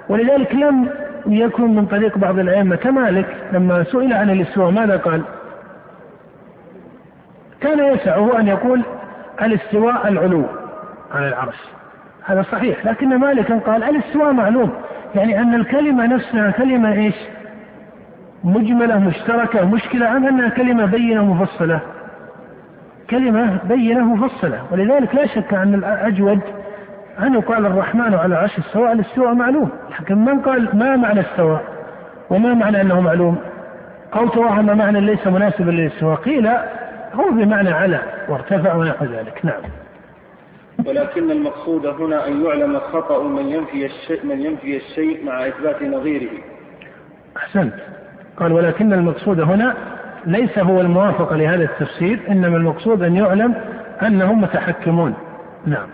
[0.10, 0.90] ولذلك لم
[1.28, 5.22] يكن من طريق بعض الأئمة كمالك لما سئل عن الاستواء ماذا قال؟
[7.62, 8.84] كان يسعه أن يقول
[9.42, 10.46] الاستواء العلو
[11.12, 11.56] على العرش.
[12.26, 14.72] هذا صحيح لكن مالكا قال الاستواء معلوم
[15.16, 17.16] يعني أن الكلمة نفسها كلمة إيش؟
[18.44, 21.80] مجملة مشتركة مشكلة أم أنها كلمة بينة مفصلة؟
[23.10, 26.40] كلمة بينة مفصلة ولذلك لا شك أن الأجود
[27.20, 31.62] أن يقال الرحمن على عرش السواء الاستواء معلوم لكن من قال ما معنى السواء
[32.30, 33.38] وما معنى أنه معلوم؟
[34.16, 36.16] أو توهم معنى ليس مناسبا للاستواء.
[36.16, 36.50] قيل
[37.14, 39.46] هو بمعنى على وارتفع ونحو ذلك.
[39.46, 39.62] نعم.
[40.86, 46.32] ولكن المقصود هنا أن يعلم خطأ من ينفي الشيء من ينفي الشيء مع إثبات نظيره.
[47.38, 47.74] أحسنت.
[48.38, 49.76] قال ولكن المقصود هنا
[50.26, 53.56] ليس هو الموافق لهذا التفسير إنما المقصود أن يعلم
[54.02, 55.14] أنهم متحكمون.
[55.66, 55.88] نعم.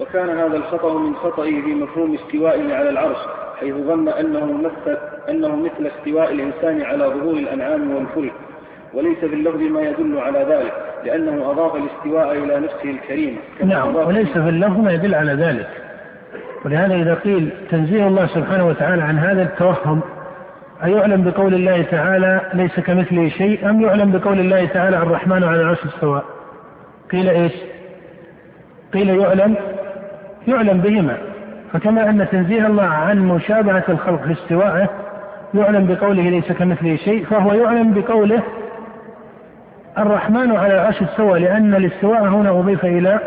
[0.00, 3.16] وكان هذا الخطأ من خطئه في مفهوم استوائه على العرش
[3.60, 4.96] حيث ظن أنه مثل,
[5.28, 8.32] أنه مثل استواء الإنسان على ظهور الأنعام والفلك.
[8.94, 10.72] وليس باللفظ ما يدل على ذلك
[11.04, 15.68] لأنه أضاف الاستواء إلى نفسه الكريمة نعم وليس في اللفظ ما يدل على ذلك.
[16.64, 20.00] ولهذا إذا قيل تنزيه الله سبحانه وتعالى عن هذا التوهم
[20.84, 25.84] أيعلم بقول الله تعالى ليس كمثله شيء أم يعلم بقول الله تعالى الرحمن على العرش
[25.84, 26.22] استوى؟
[27.12, 27.52] قيل إيش؟
[28.94, 29.54] قيل يعلم
[30.48, 31.16] يعلم بهما.
[31.72, 34.90] فكما أن تنزيه الله عن مشابهة الخلق في استوائه
[35.54, 38.42] يعلم بقوله ليس كمثله شيء فهو يعلم بقوله
[39.98, 43.20] الرحمن على العرش استوى لأن الاستواء هنا أضيف إلى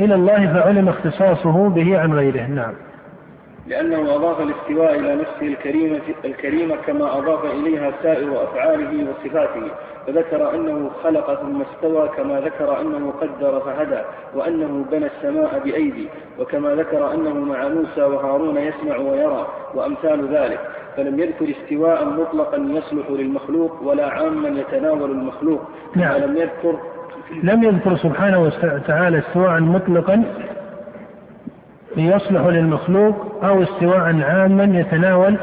[0.00, 2.46] إلى الله فعلم اختصاصه به عن غيره.
[2.46, 2.72] نعم.
[3.70, 9.70] لأنه أضاف الاستواء إلى نفسه الكريمة, الكريمة كما أضاف إليها سائر أفعاله وصفاته
[10.06, 14.00] فذكر أنه خلق ثم استوى كما ذكر أنه قدر فهدى
[14.34, 20.60] وأنه بنى السماء بأيدي وكما ذكر أنه مع موسى وهارون يسمع ويرى وأمثال ذلك
[20.96, 25.60] فلم يذكر استواء مطلقا يصلح للمخلوق ولا عاما يتناول المخلوق
[25.96, 26.16] نعم.
[26.16, 26.78] لم يذكر
[27.42, 30.24] لم يذكر سبحانه وتعالى استواء مطلقا
[31.96, 35.36] يصلح للمخلوق أو استواء عاما يتناول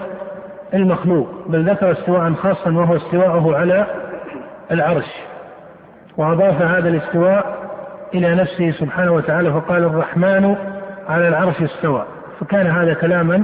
[0.73, 3.87] المخلوق بل ذكر استواء خاصا وهو استواءه على
[4.71, 5.05] العرش.
[6.17, 7.57] وأضاف هذا الاستواء
[8.13, 10.55] إلى نفسه سبحانه وتعالى فقال الرحمن
[11.09, 12.05] على العرش استوى.
[12.39, 13.43] فكان هذا كلاما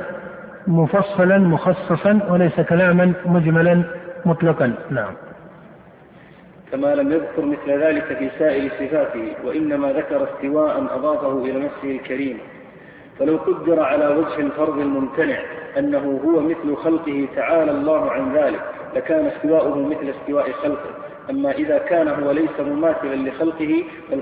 [0.68, 3.84] مفصلا مخصصا وليس كلاما مجملا
[4.26, 4.74] مطلقا.
[4.90, 5.14] نعم.
[6.72, 12.38] كما لم يذكر مثل ذلك في سائر صفاته وإنما ذكر استواء أضافه إلى نفسه الكريم.
[13.20, 15.40] فلو قدر على وجه الفرض الممتنع
[15.78, 18.62] أنه هو مثل خلقه تعالى الله عن ذلك
[18.96, 20.90] لكان استواؤه مثل استواء خلقه.
[21.30, 24.22] أما إذا كان هو ليس مماثلا لخلقه بل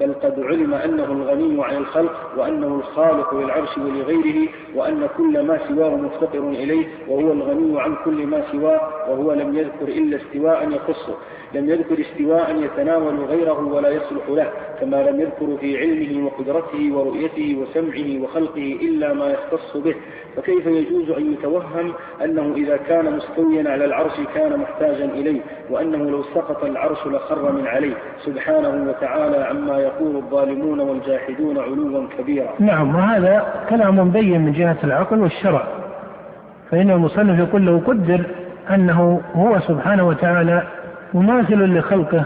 [0.00, 5.96] بل قد علم أنه الغني عن الخلق وأنه الخالق للعرش ولغيره وأن كل ما سواه
[5.96, 11.14] مفتقر إليه وهو الغني عن كل ما سواه وهو لم يذكر إلا استواء يخصه.
[11.54, 14.52] لم يذكر استواء يتناول غيره ولا يصلح له.
[14.82, 19.94] كما لم يذكر في علمه وقدرته ورؤيته وسمعه وخلقه إلا ما يختص به.
[20.36, 21.92] فكيف يجوز أن يتوهم
[22.24, 25.40] أنه إذا كان مستويا على العرش كان محتاجا إليه
[25.70, 32.54] وأنه لو سقط العرش لخر من عليه؟ سبحانه وتعالى عما يقول الظالمون والجاحدون علوا كبيرا.
[32.58, 35.66] نعم وهذا كلام مبين من جهة العقل والشرع.
[36.70, 38.24] فإن المصنف يقول لو قدر
[38.70, 40.62] أنه هو سبحانه وتعالى
[41.14, 42.24] مماثل لخلقه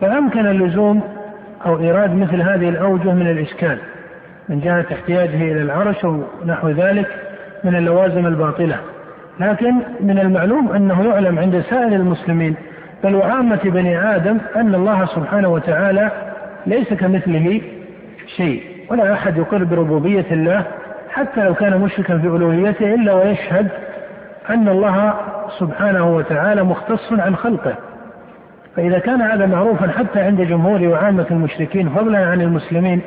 [0.00, 1.17] فأمكن اللزوم
[1.66, 3.78] أو إيراد مثل هذه الأوجه من الإشكال
[4.48, 7.06] من جهة احتياجه إلى العرش أو نحو ذلك
[7.64, 8.76] من اللوازم الباطلة.
[9.40, 12.54] لكن من المعلوم أنه يعلم عند سائر المسلمين
[13.04, 16.10] بل وعامة بني آدم أن الله سبحانه وتعالى
[16.66, 17.60] ليس كمثله
[18.36, 20.62] شيء ولا أحد يقر بربوبية الله
[21.10, 23.68] حتى لو كان مشركا في ألوهيته إلا ويشهد
[24.50, 25.14] أن الله
[25.58, 27.74] سبحانه وتعالى مختص عن خلقه.
[28.78, 33.00] فإذا كان هذا معروفا حتى عند جمهور وعامة المشركين فضلا عن المسلمين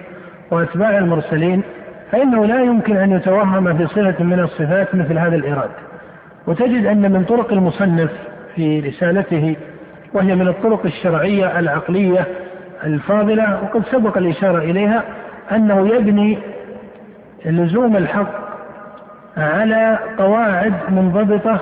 [0.52, 1.64] وأتباع المرسلين
[2.12, 5.70] فإنه لا يمكن أن يتوهم في صفة من الصفات مثل هذا الإراد
[6.48, 8.10] وتجد أن من طرق المصنف
[8.56, 9.56] في رسالته
[10.14, 12.28] وهي من الطرق الشرعية العقلية
[12.84, 15.04] الفاضلة وقد سبق الإشارة إليها
[15.52, 16.38] أنه يبني
[17.46, 18.32] لزوم الحق
[19.38, 21.60] على قواعد منضبطة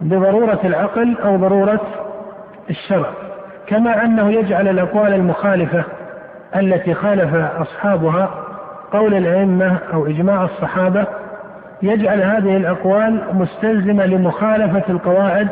[0.00, 2.05] بضرورة العقل أو ضرورة
[2.70, 3.10] الشرع
[3.66, 5.84] كما أنه يجعل الأقوال المخالفة
[6.56, 8.30] التي خالف أصحابها
[8.92, 11.06] قول الأئمة أو إجماع الصحابة
[11.82, 15.48] يجعل هذه الأقوال مستلزمة لمخالفة القواعد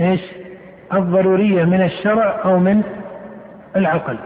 [0.00, 0.20] إيش؟
[0.94, 2.82] الضرورية من الشرع أو من
[3.76, 4.16] العقل.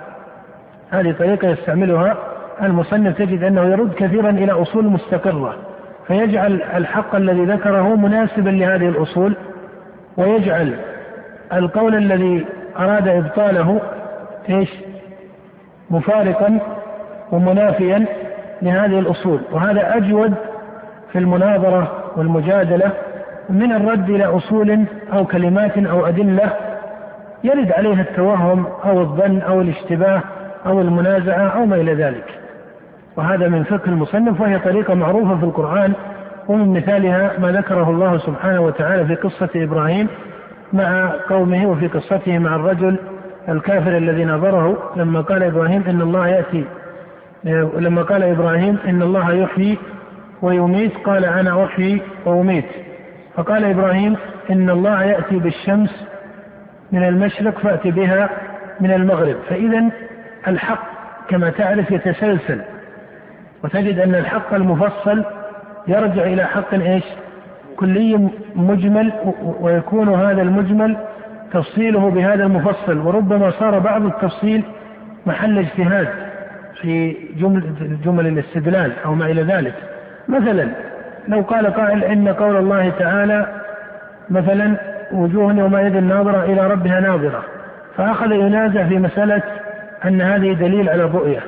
[0.91, 2.17] هذه طريقة يستعملها
[2.63, 5.57] المصنف تجد أنه يرد كثيرا إلى أصول مستقرة
[6.07, 9.37] فيجعل الحق الذي ذكره مناسبا لهذه الأصول
[10.17, 10.77] ويجعل
[11.53, 12.47] القول الذي
[12.79, 13.81] أراد إبطاله
[14.49, 14.71] إيش؟
[15.91, 16.59] مفارقا
[17.33, 18.05] ومنافيا
[18.63, 20.35] لهذه الأصول وهذا أجود
[21.13, 22.91] في المناظرة والمجادلة
[23.51, 26.51] من الرد إلى أصول أو كلمات أو أدلة
[27.45, 30.23] يرد عليها التوهم أو الظن أو الاشتباه
[30.67, 32.25] أو المنازعة أو ما إلى ذلك
[33.17, 35.93] وهذا من فقه المصنف وهي طريقة معروفة في القرآن
[36.49, 40.09] ومن مثالها ما ذكره الله سبحانه وتعالى في قصة إبراهيم
[40.73, 42.97] مع قومه وفي قصته مع الرجل
[43.49, 46.65] الكافر الذي نظره لما قال إبراهيم إن الله يأتي
[47.79, 49.79] لما قال إبراهيم إن الله يحيي
[50.43, 52.65] ويميت قال أنا أحيي وأميت
[53.35, 54.17] فقال إبراهيم
[54.51, 56.05] إن الله يأتي بالشمس
[56.93, 58.31] من المشرق فات بها
[58.81, 59.91] من المغرب فاذا
[60.49, 60.83] الحق
[61.29, 62.61] كما تعرف يتسلسل
[63.65, 65.25] وتجد أن الحق المفصل
[65.89, 67.05] يرجع إلى حق إيش؟
[67.79, 69.13] كلي مجمل
[69.61, 70.97] ويكون هذا المجمل
[71.53, 74.63] تفصيله بهذا المفصل وربما صار بعض التفصيل
[75.27, 76.09] محل اجتهاد
[76.81, 77.63] في جمل
[78.05, 79.75] جمل الاستدلال أو ما إلى ذلك.
[80.29, 80.69] مثلا
[81.29, 83.47] لو قال قائل إن قول الله تعالى
[84.31, 84.77] مثلا
[85.13, 87.45] وجوه يومئذ ناظرة إلى ربها ناظرة
[87.97, 89.43] فأخذ ينازع في مسألة
[90.05, 91.41] أن هذه دليل على الرؤية.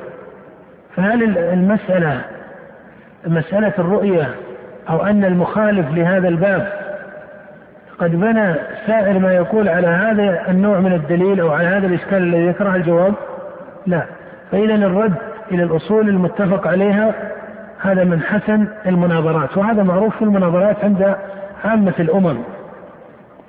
[0.95, 2.21] فهل المسألة
[3.27, 4.29] مسألة الرؤية
[4.89, 6.67] أو أن المخالف لهذا الباب
[7.99, 8.55] قد بنى
[8.87, 13.13] سائر ما يقول على هذا النوع من الدليل أو على هذا الإشكال الذي ذكره الجواب؟
[13.87, 14.03] لا.
[14.51, 15.13] فإذا الرد
[15.51, 17.13] إلى الأصول المتفق عليها
[17.81, 21.15] هذا من حسن المناظرات وهذا معروف في المناظرات عند
[21.65, 22.37] عامة الأمم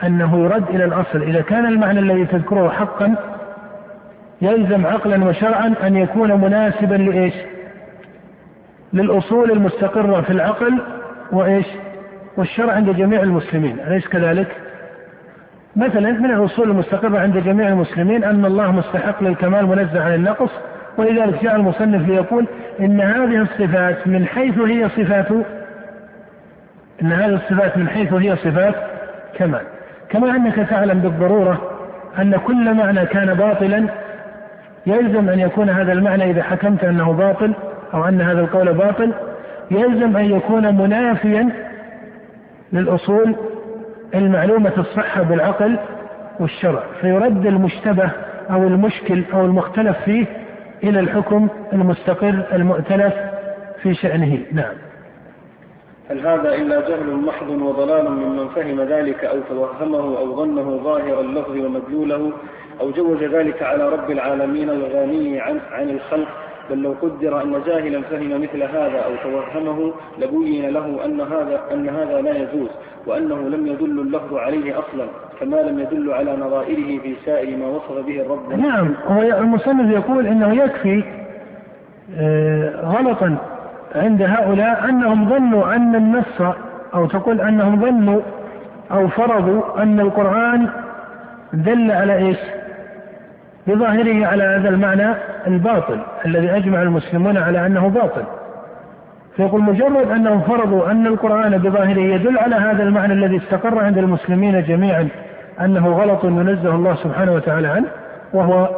[0.04, 1.22] أنه يرد إلى الأصل.
[1.22, 3.14] إذا كان المعنى الذي تذكره حقا
[4.42, 7.34] يلزم عقلا وشرعا أن يكون مناسبا لإيش؟
[8.92, 10.78] للأصول المستقرة في العقل
[11.32, 11.66] وإيش
[12.36, 14.48] والشرع عند جميع المسلمين أليس كذلك؟
[15.76, 20.50] مثلا من الأصول المستقرة عند جميع المسلمين أن الله مستحق للكمال منزه عن النقص
[20.98, 22.46] ولذلك جاء المصنف ليقول
[22.80, 25.26] إن هذه الصفات من حيث هي صفات
[27.02, 28.74] إن هذه الصفات من حيث هي صفات
[29.34, 29.62] كمال
[30.08, 31.60] كما أنك تعلم بالضرورة
[32.18, 33.86] أن كل معنى كان باطلا
[34.86, 37.54] يلزم أن يكون هذا المعنى إذا حكمت أنه باطل
[37.94, 39.12] أو أن هذا القول باطل
[39.70, 41.48] يلزم أن يكون منافيا
[42.72, 43.34] للأصول
[44.14, 45.78] المعلومة الصحة بالعقل
[46.40, 48.10] والشرع فيرد المشتبه
[48.50, 50.26] أو المشكل أو المختلف فيه
[50.84, 53.14] إلى الحكم المستقر المؤتلف
[53.82, 54.38] في شأنه.
[54.52, 54.74] نعم.
[56.10, 61.56] هل هذا إلا جهل محض وضلال ممن فهم ذلك أو توهمه أو ظنه ظاهر اللفظ
[61.56, 62.32] ومدلوله
[62.80, 66.28] أو جوز ذلك على رب العالمين الغني عن, عن الخلق
[66.72, 71.88] بل لو قدر أن جاهلا فهم مثل هذا أو توهمه لبين له أن هذا أن
[71.88, 72.68] هذا لا يجوز
[73.06, 75.06] وأنه لم يدل اللفظ عليه أصلا
[75.40, 80.26] كما لم يدل على نظائره في سائر ما وصف به الرب نعم هو المصنف يقول
[80.26, 81.04] إنه يكفي
[82.16, 83.36] آه، غلطا
[83.94, 86.54] عند هؤلاء أنهم ظنوا أن النص
[86.94, 88.20] أو تقول أنهم ظنوا
[88.92, 90.68] أو فرضوا أن القرآن
[91.52, 92.38] دل على إيش؟
[93.66, 95.14] بظاهره على هذا المعنى
[95.46, 98.24] الباطل الذي أجمع المسلمون على أنه باطل.
[99.36, 104.62] فيقول مجرد انهم فرضوا أن القرآن بظاهره يدل على هذا المعنى الذي استقر عند المسلمين
[104.62, 105.08] جميعا
[105.60, 107.86] أنه غلط ينزه الله سبحانه وتعالى عنه
[108.34, 108.68] وهو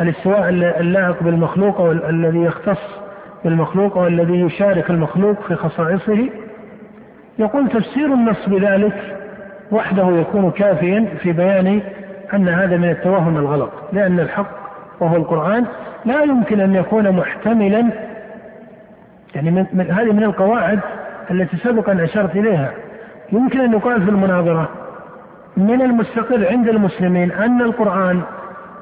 [0.00, 0.48] الاستواء
[0.80, 2.80] اللائق بالمخلوق أو الذي يختص
[3.44, 6.28] بالمخلوق أو الذي يشارك المخلوق في خصائصه
[7.38, 9.16] يقول تفسير النص بذلك
[9.72, 11.80] وحده يكون كافيا في بيان
[12.34, 14.50] أن هذا من التوهم الغلط لأن الحق
[15.00, 15.64] وهو القرآن
[16.04, 17.90] لا يمكن أن يكون محتملا
[19.34, 20.80] يعني من, من هذه من القواعد
[21.30, 22.70] التي سبقا أشرت إليها.
[23.32, 24.68] يمكن أن يقال في المناظرة
[25.56, 28.22] من المستقر عند المسلمين أن القرآن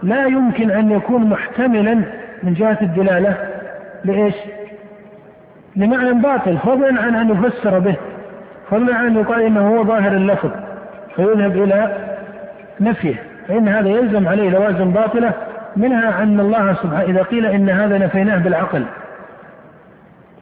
[0.02, 1.94] لا يمكن أن يكون محتملا
[2.42, 3.36] من جهة الدلالة.
[4.04, 4.34] لإيش؟
[5.76, 7.96] لمعنى باطل فضلا عن أن يفسر به
[8.70, 10.50] فضلا عن أن يقال إنه هو ظاهر اللفظ
[11.16, 11.96] فيذهب إلى
[12.80, 13.31] نفيه.
[13.48, 15.32] فإن هذا يلزم عليه لوازم باطلة
[15.76, 18.84] منها أن الله سبحانه إذا قيل إن هذا نفيناه بالعقل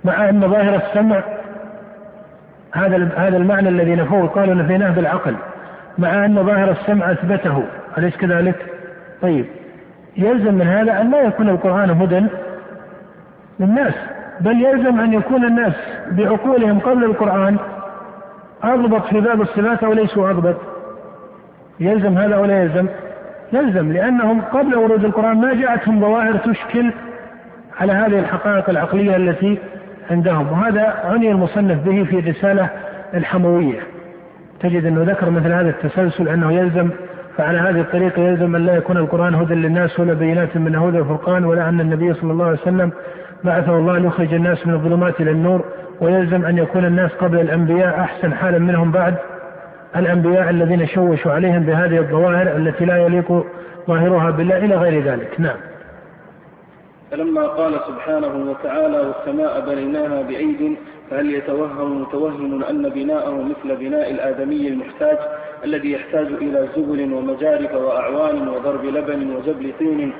[0.04, 1.22] مع أن ظاهر السمع
[2.74, 5.36] هذا هذا المعنى الذي نفوه قالوا نفيناه بالعقل
[5.98, 7.64] مع أن ظاهر السمع أثبته
[7.98, 8.66] أليس كذلك؟
[9.22, 9.46] طيب
[10.16, 12.26] يلزم من هذا أن لا يكون القرآن هدى
[13.60, 13.94] للناس
[14.40, 15.72] بل يلزم أن يكون الناس
[16.10, 17.56] بعقولهم قبل القرآن
[18.62, 20.56] أضبط في باب الصفات أو ليسوا أضبط
[21.80, 22.86] يلزم هذا ولا يلزم؟
[23.52, 26.92] يلزم لأنهم قبل ورود القرآن ما جاءتهم ظواهر تشكل
[27.80, 29.58] على هذه الحقائق العقلية التي
[30.10, 32.68] عندهم وهذا عني المصنف به في الرسالة
[33.14, 33.80] الحموية
[34.60, 36.90] تجد أنه ذكر مثل هذا التسلسل أنه يلزم
[37.36, 41.44] فعلى هذه الطريقة يلزم أن لا يكون القرآن هدى للناس ولا بينات من هدى الفرقان
[41.44, 42.92] ولا أن النبي صلى الله عليه وسلم
[43.44, 45.64] بعثه الله ليخرج الناس من الظلمات إلى النور
[46.00, 49.14] ويلزم أن يكون الناس قبل الأنبياء أحسن حالا منهم بعد
[49.96, 53.44] الأنبياء الذين شوشوا عليهم بهذه الظواهر التي لا يليق
[53.88, 55.40] ظاهرها بالله إلى غير ذلك.
[55.40, 55.56] نعم.
[57.10, 60.76] فلما قال سبحانه وتعالى والسماء بنيناها بأيد
[61.10, 65.18] فهل يتوهم متوهم أن بناءه مثل بناء الآدمي المحتاج
[65.64, 70.12] الذي يحتاج إلى زبل ومجارف وأعوان وضرب لبن وجبل طين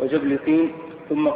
[0.00, 0.70] وجبل طين
[1.08, 1.28] ثم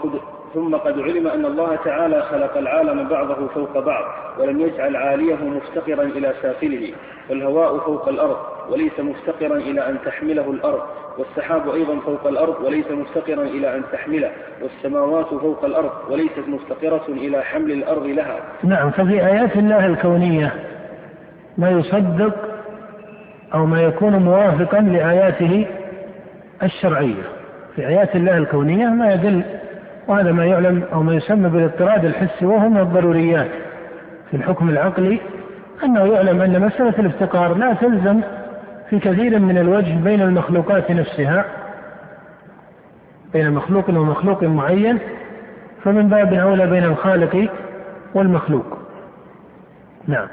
[0.55, 4.05] ثم قد علم أن الله تعالى خلق العالم بعضه فوق بعض
[4.39, 6.93] ولم يجعل عاليه مفتقرا إلى سافله
[7.31, 8.37] والهواء فوق الأرض
[8.71, 10.83] وليس مفتقرا إلى أن تحمله الأرض
[11.19, 14.31] والسحاب أيضا فوق الأرض وليس مفتقرا إلى أن تحمله
[14.63, 18.41] والسماوات فوق الأرض وليست مفتقرة إلى حمل الأرض لها.
[18.65, 20.55] نعم ففي آيات الله الكونية
[21.59, 22.35] ما يصدق
[23.55, 25.67] أو ما يكون موافقا لآياته
[26.63, 27.23] الشرعية.
[27.77, 29.43] في آيات الله الكونية ما يدل
[30.09, 33.51] وهذا ما يعلم أو ما يسمى بالاضطراد الحسي وهو من الضروريات.
[34.31, 35.21] في الحكم العقلي
[35.85, 38.21] أنه يعلم أن مسألة الافتقار لا تلزم
[38.91, 41.45] في كثير من الوجه بين المخلوقات نفسها
[43.33, 44.99] بين مخلوق ومخلوق معين
[45.85, 47.49] فمن باب أولى بين الخالق
[48.15, 48.79] والمخلوق.
[50.07, 50.29] نعم.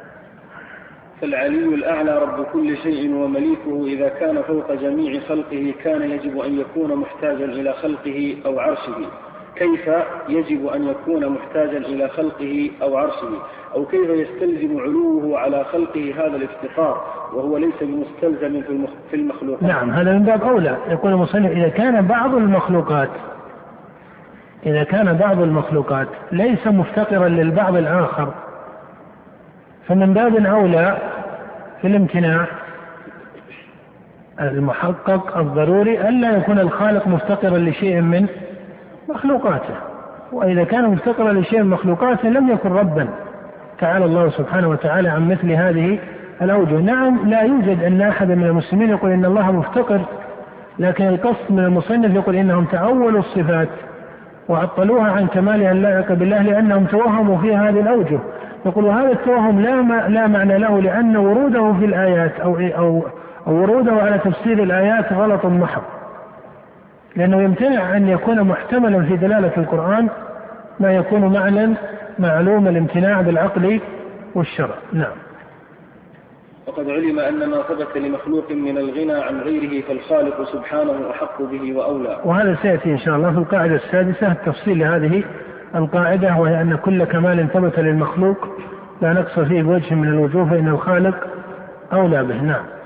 [1.22, 6.96] فالعلي الأعلى رب كل شيء ومليكه إذا كان فوق جميع خلقه كان يجب أن يكون
[6.96, 9.08] محتاجا إلى خلقه أو عرشه.
[9.56, 9.90] كيف
[10.30, 13.30] يجب أن يكون محتاجا إلى خلقه أو عرشه؟
[13.76, 18.62] أو كيف يستلزم علوه على خلقه هذا الافتقار وهو ليس بمستلزم
[19.10, 20.78] في المخلوقات؟ نعم هذا من باب أولى.
[20.90, 23.10] يقول المصنف إذا كان بعض المخلوقات
[24.66, 28.34] إذا كان بعض المخلوقات ليس مفتقرا للبعض الآخر
[29.88, 30.98] فمن باب أولى
[31.82, 32.46] في الامتناع
[34.42, 38.28] المحقق الضروري ألا يكون الخالق مفتقرا لشيء من
[39.14, 39.76] مخلوقاته.
[40.32, 43.08] وإذا كان مفتقرا لشيء من مخلوقاته لم يكن ربا.
[43.80, 46.00] تعالى الله سبحانه وتعالى عن مثل هذه
[46.42, 46.74] الأوجه.
[46.74, 50.02] نعم لا يوجد أن أحد من المسلمين يقول إن الله مفتقر
[50.80, 53.70] لكن القصد من المصنف يقول إنهم تأولوا الصفات
[54.50, 58.20] وعطلوها عن كمالها اللائق بالله لأنهم توهموا في هذه الأوجه.
[58.66, 63.04] يقول وهذا التوهم لا لا معنى له لأن وروده في الآيات أو أو
[63.48, 65.82] أو وروده على تفسير الآيات غلط محض.
[67.16, 70.10] لأنه يمتنع أن يكون محتملا في دلالة القرآن
[70.80, 71.76] ما يكون معنى
[72.20, 73.80] معلوم الامتناع بالعقل
[74.36, 74.76] والشرع.
[74.94, 75.16] نعم.
[76.68, 82.20] وقد علم أن ما ثبت لمخلوق من الغنى عن غيره فالخالق سبحانه أحق به وأولى.
[82.26, 84.32] وهذا سيأتي إن شاء الله في القاعدة السادسة.
[84.32, 85.24] التفصيل لهذه
[85.76, 88.48] القاعدة وهي أن كل كمال ثبت للمخلوق
[89.02, 91.28] لا نقص فيه بوجه من الوجوه فإن الخالق
[91.94, 92.42] أولى به.
[92.42, 92.81] نعم.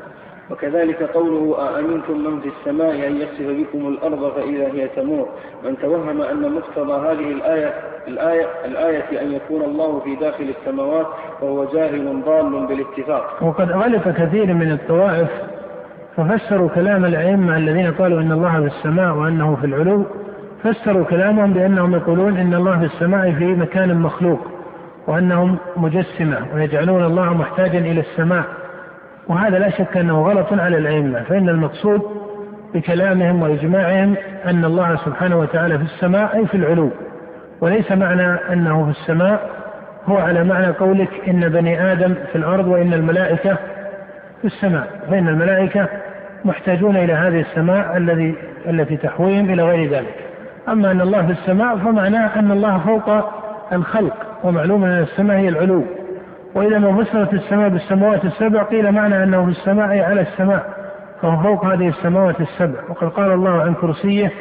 [0.52, 5.28] وكذلك قوله أأمنتم من في السماء أن يخسف بكم الأرض فإذا هي تمور؟
[5.64, 7.74] من توهم أن مقتضى هذه الآية
[8.08, 11.08] الآية, الآية أن يكون الله في داخل السماوات
[11.42, 13.44] فهو جاهل ضال بالاتفاق.
[13.44, 15.30] وقد غلط كثير من الطوائف
[16.18, 20.06] ففسروا كلام الأئمة الذين قالوا إن الله في السماء وأنه في العلو
[20.64, 24.40] فسروا كلامهم بأنهم يقولون إن الله في السماء في مكان مخلوق
[25.08, 28.46] وأنهم مجسمة ويجعلون الله محتاجا إلى السماء.
[29.28, 32.02] وهذا لا شك أنه غلط على الأئمة فإن المقصود
[32.74, 34.16] بكلامهم وإجماعهم
[34.46, 36.90] أن الله سبحانه وتعالى في السماء أي في العلو.
[37.62, 39.50] وليس معنى أنه في السماء
[40.06, 43.58] هو على معنى قولك إن بني آدم في الأرض وإن الملائكة
[44.42, 44.88] في السماء.
[45.10, 45.88] فإن الملائكة
[46.46, 48.36] محتاجون إلى هذه السماء الذي
[48.70, 50.16] التي تحويهم إلى غير ذلك.
[50.68, 53.10] أما أن الله في السماء فمعناه أن الله فوق
[53.74, 55.84] الخلق ومعلوم أن السماء هي العلو.
[56.56, 60.66] وإذا ما فسرت السماء بالسماوات السبع قيل معنى أنه في السماء على السماء.
[61.22, 62.80] فهو فوق هذه السماوات السبع.
[62.90, 64.32] وقد قال الله عن كرسيه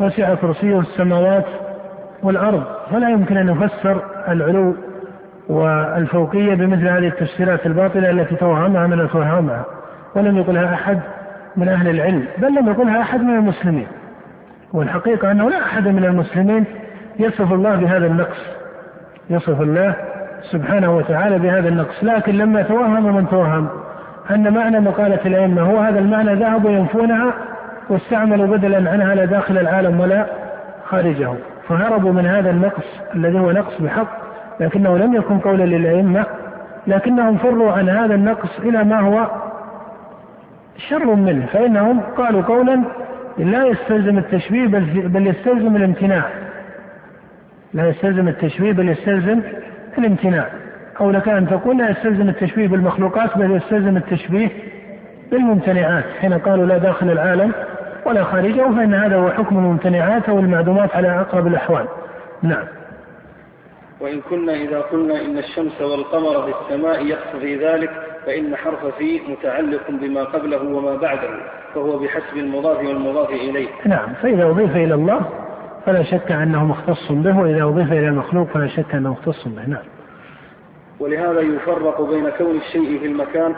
[0.00, 1.44] وسع كرسيه السماوات
[2.22, 2.64] والأرض.
[2.90, 4.74] فلا يمكن أن يفسر العلو
[5.48, 9.64] والفوقية بمثل هذه التفسيرات الباطلة التي توهمها من الفهامها
[10.14, 11.00] ولم يقلها أحد
[11.56, 12.24] من أهل العلم.
[12.38, 13.86] بل لم يقلها أحد من المسلمين.
[14.72, 16.64] والحقيقة أنه لا أحد من المسلمين
[17.18, 18.46] يصف الله بهذا النقص.
[19.30, 19.94] يصف الله
[20.42, 22.04] سبحانه وتعالى بهذا النقص.
[22.04, 23.68] لكن لما توهم من توهم
[24.30, 27.34] أن معنى مقالة الأئمة هو هذا المعنى ذهبوا ينفونها
[27.88, 30.26] واستعملوا بدلا عنها لا داخل العالم ولا
[30.84, 31.32] خارجه
[31.68, 32.84] فهربوا من هذا النقص
[33.14, 34.08] الذي هو نقص بحق
[34.60, 36.26] لكنه لم يكن قولا للأئمة
[36.86, 39.26] لكنهم فروا عن هذا النقص إلى ما هو
[40.88, 42.82] شر منه فإنهم قالوا قولا
[43.38, 46.22] لا يستلزم التشبيه بل, يستلزم الامتناع
[47.74, 49.40] لا يستلزم التشبيه بل يستلزم
[49.98, 50.46] الامتناع
[51.00, 54.48] أو لك أن تقول لا يستلزم التشبيه بالمخلوقات بل يستلزم التشبيه
[55.30, 57.52] بالممتنعات حين قالوا لا داخل العالم
[58.06, 61.86] ولا خارجه فإن هذا هو حكم الممتنعات أو المعدومات على أقرب الأحوال.
[62.42, 62.64] نعم.
[64.00, 67.90] وإن كنا إذا قلنا إن الشمس والقمر في السماء يقتضي ذلك
[68.26, 71.28] فإن حرف في متعلق بما قبله وما بعده
[71.74, 73.68] فهو بحسب المضاف والمضاف إليه.
[73.86, 74.14] نعم.
[74.22, 75.45] فإذا أضيف إلى الله
[75.86, 79.66] فلا شك أنه مختص به وإذا أضيف إلى المخلوق فلا شك أنه مختص به.
[79.66, 79.82] نعم.
[81.00, 83.54] ولهذا يفرق بين كون الشيء في المكان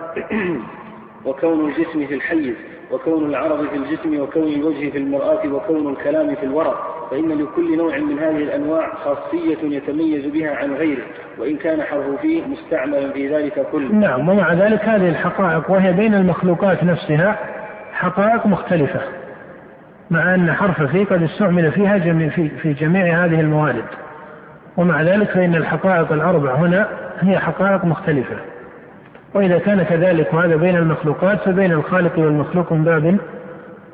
[1.26, 2.54] وكون الجسم في الحيز
[2.92, 7.98] وكون العرض في الجسم وكون الوجه في المرآة وكون الكلام في الورق فإن لكل نوع
[7.98, 11.02] من هذه الأنواع خاصية يتميز بها عن غيره
[11.38, 13.92] وإن كان حرف فيه مستعملا في ذلك كله.
[13.92, 17.38] نعم ومع ذلك هذه الحقائق وهي بين المخلوقات نفسها
[17.92, 19.00] حقائق مختلفة.
[20.10, 23.84] مع أن حرف في قد استعمل فيها جميع في, في جميع هذه الموارد.
[24.76, 26.88] ومع ذلك فإن الحقائق الأربع هنا
[27.20, 28.36] هي حقائق مختلفة.
[29.34, 33.16] وإذا كان كذلك وهذا بين المخلوقات فبين الخالق والمخلوق من باب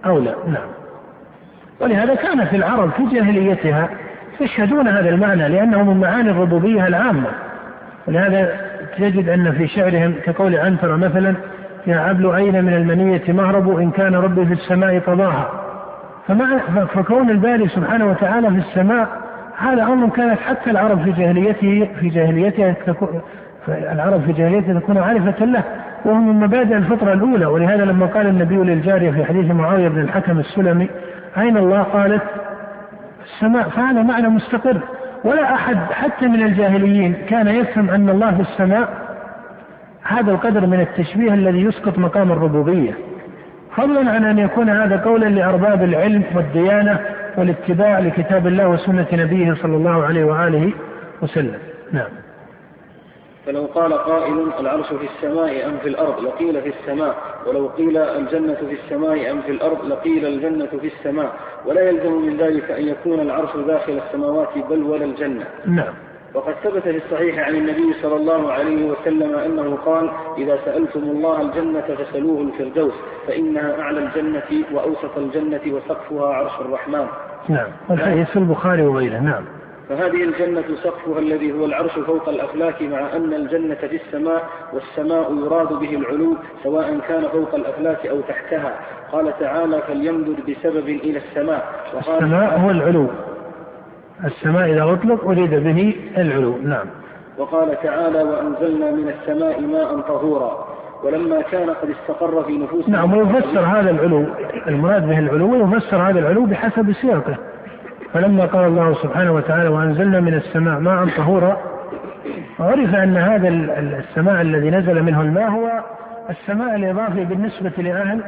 [0.07, 0.35] أولى.
[0.47, 0.69] نعم.
[1.81, 3.89] ولهذا كان في العرب في جاهليتها
[4.41, 7.29] يشهدون هذا المعنى لأنه من معاني الربوبية العامة.
[8.07, 8.57] ولهذا
[8.99, 11.35] تجد أن في شعرهم كقول عنترة مثلا
[11.87, 15.64] يا عبل أين من المنية مهرب إن كان ربي في السماء قضاها؟
[16.29, 19.09] فمع فكون الباري سبحانه وتعالى في السماء
[19.59, 22.77] هذا أمر كانت حتى العرب في جاهليته في جاهليتها
[23.69, 25.63] العرب في جاهليتها تكون عارفة له
[26.05, 27.47] وهو من مبادئ الفطرة الأولى.
[27.47, 30.89] ولهذا لما قال النبي للجارية في حديث معاوية بن الحكم السلمي
[31.39, 32.23] أين الله؟ قالت
[33.25, 34.81] السماء فهذا معنى مستقر.
[35.25, 38.89] ولا أحد حتى من الجاهليين كان يفهم أن الله في السماء
[40.03, 42.93] هذا القدر من التشبيه الذي يسقط مقام الربوبية.
[43.77, 47.01] فضلا عن أن يكون هذا قولا لأرباب العلم والديانة
[47.39, 50.73] والاتباع لكتاب الله وسنة نبيه صلى الله عليه وآله
[51.23, 51.59] وسلم.
[51.93, 52.09] نعم.
[53.47, 57.15] فلو قال قائل العرش في السماء أم في الأرض لقيل في السماء
[57.47, 61.33] ولو قيل الجنة في السماء أم في الأرض لقيل الجنة في السماء.
[61.67, 65.47] ولا يلزم من ذلك أن يكون العرش داخل السماوات بل ولا الجنة.
[65.67, 65.95] نعم.
[66.35, 71.41] وقد ثبت في الصحيح عن النبي صلى الله عليه وسلم أنه قال إذا سألتم الله
[71.41, 72.95] الجنة فسلوه الفردوس
[73.27, 77.07] فإنها أعلى الجنة وأوسط الجنة وسقفها عرش الرحمن.
[77.49, 77.67] نعم.
[77.91, 79.19] الحديث في البخاري وغيره.
[79.19, 79.45] نعم.
[79.89, 85.69] فهذه الجنة سقفها الذي هو العرش فوق الأفلاك مع أن الجنة في السماء والسماء يراد
[85.69, 88.81] به العلو سواء كان فوق الأفلاك أو تحتها.
[89.13, 91.65] قال تعالى فليمدد بسبب إلى السماء.
[91.95, 93.07] وقال السماء هو العلو.
[94.25, 96.59] السماء إذا أطلق أريد به العلو.
[96.59, 96.87] نعم.
[97.39, 100.69] وقال تعالى وأنزلنا من السماء ماء طهورا
[101.05, 104.25] ولما كان قد استقر في نفوس نعم ويفسر هذا العلو.
[104.69, 107.37] المراد به العلو ويفسر هذا العلو بحسب سياقه.
[108.13, 111.57] فلما قال الله سبحانه وتعالى وأنزلنا من السماء ماء طهورا
[112.61, 113.49] عرف أن هذا
[113.99, 115.83] السماء الذي نزل منه الماء هو
[116.31, 118.21] السماء الإضافي بالنسبة لأهل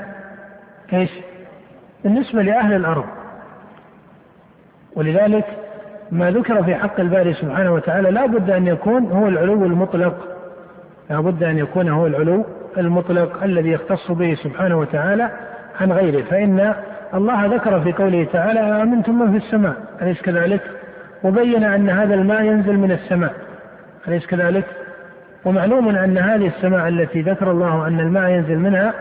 [0.93, 1.11] إيش؟
[2.05, 3.05] بالنسبة لأهل الأرض.
[4.97, 5.47] ولذلك
[6.13, 10.15] ما ذكر في حق الباري سبحانه وتعالى لا بد أن يكون هو العلو المطلق.
[11.11, 12.45] لا بد أن يكون هو العلو
[12.79, 15.31] المطلق الذي يختص به سبحانه وتعالى
[15.81, 16.23] عن غيره.
[16.23, 16.75] فإن
[17.15, 19.75] الله ذكر في قوله تعالى آمنتم من في السماء.
[20.03, 20.61] أليس كذلك؟
[21.25, 23.33] وبين أن هذا الماء ينزل من السماء.
[24.09, 24.65] أليس كذلك؟
[25.45, 28.95] ومعلوم أن هذه السماء التي ذكر الله أن الماء ينزل منها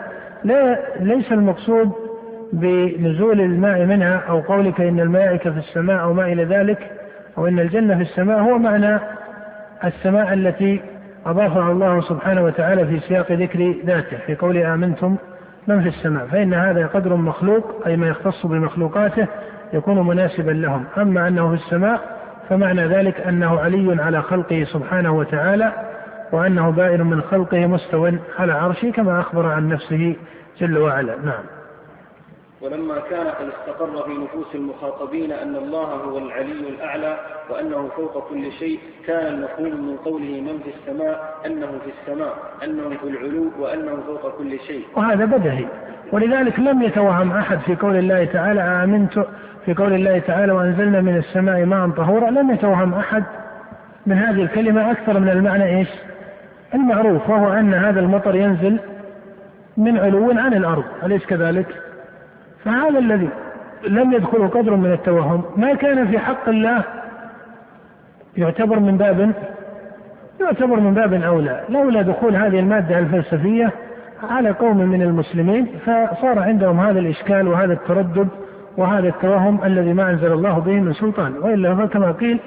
[0.44, 1.92] لا ليس المقصود
[2.54, 6.92] بنزول الماء منها أو قولك إن الملائكة في السماء أو ما إلى ذلك.
[7.38, 9.00] أو إن الجنة في السماء هو معنى
[9.84, 10.82] السماء التي
[11.26, 15.16] أضافها الله سبحانه وتعالى في سياق ذكر ذاته في قول آمنتم
[15.68, 19.28] من في السماء فإن هذا قدر مخلوق أي ما يختص بمخلوقاته
[19.74, 20.84] يكون مناسبا لهم.
[20.98, 22.02] أما أنه في السماء
[22.50, 25.72] فمعنى ذلك أنه علي على خلقه سبحانه وتعالى
[26.32, 30.16] وأنه بائن من خلقه مستو على عرشه كما أخبر عن نفسه
[30.60, 31.16] جل وعلا.
[31.26, 31.55] نعم.
[32.66, 37.18] ولما كان قد استقر في نفوس المخاطبين أن الله هو العلي الأعلى
[37.50, 42.90] وأنه فوق كل شيء كان المفهوم من قوله من في السماء أنه في السماء أنه
[42.90, 44.86] في العلو وأنه فوق كل شيء.
[44.96, 45.66] وهذا بدهي.
[46.12, 49.26] ولذلك لم يتوهم أحد في قول الله تعالى آمنت
[49.66, 52.30] في قول الله تعالى وأنزلنا من السماء ماء طهورا.
[52.30, 53.24] لم يتوهم أحد
[54.06, 55.90] من هذه الكلمة أكثر من المعنى إيش؟
[56.74, 58.80] المعروف وهو أن هذا المطر ينزل
[59.78, 60.84] من علو عن الأرض.
[61.04, 61.68] أليس كذلك؟
[62.66, 63.30] فهذا الذي
[63.88, 66.84] لم يدخله قدر من التوهم ما كان في حق الله
[68.38, 69.32] يعتبر من باب
[70.42, 71.64] يعتبر من باب أولى.
[71.70, 73.72] لولا دخول هذه المادة الفلسفية
[74.30, 78.28] على قوم من المسلمين فصار عندهم هذا الإشكال وهذا التردد
[78.78, 81.38] وهذا التوهم الذي ما أنزل الله به من سلطان.
[81.38, 82.40] وإلا فكما قيل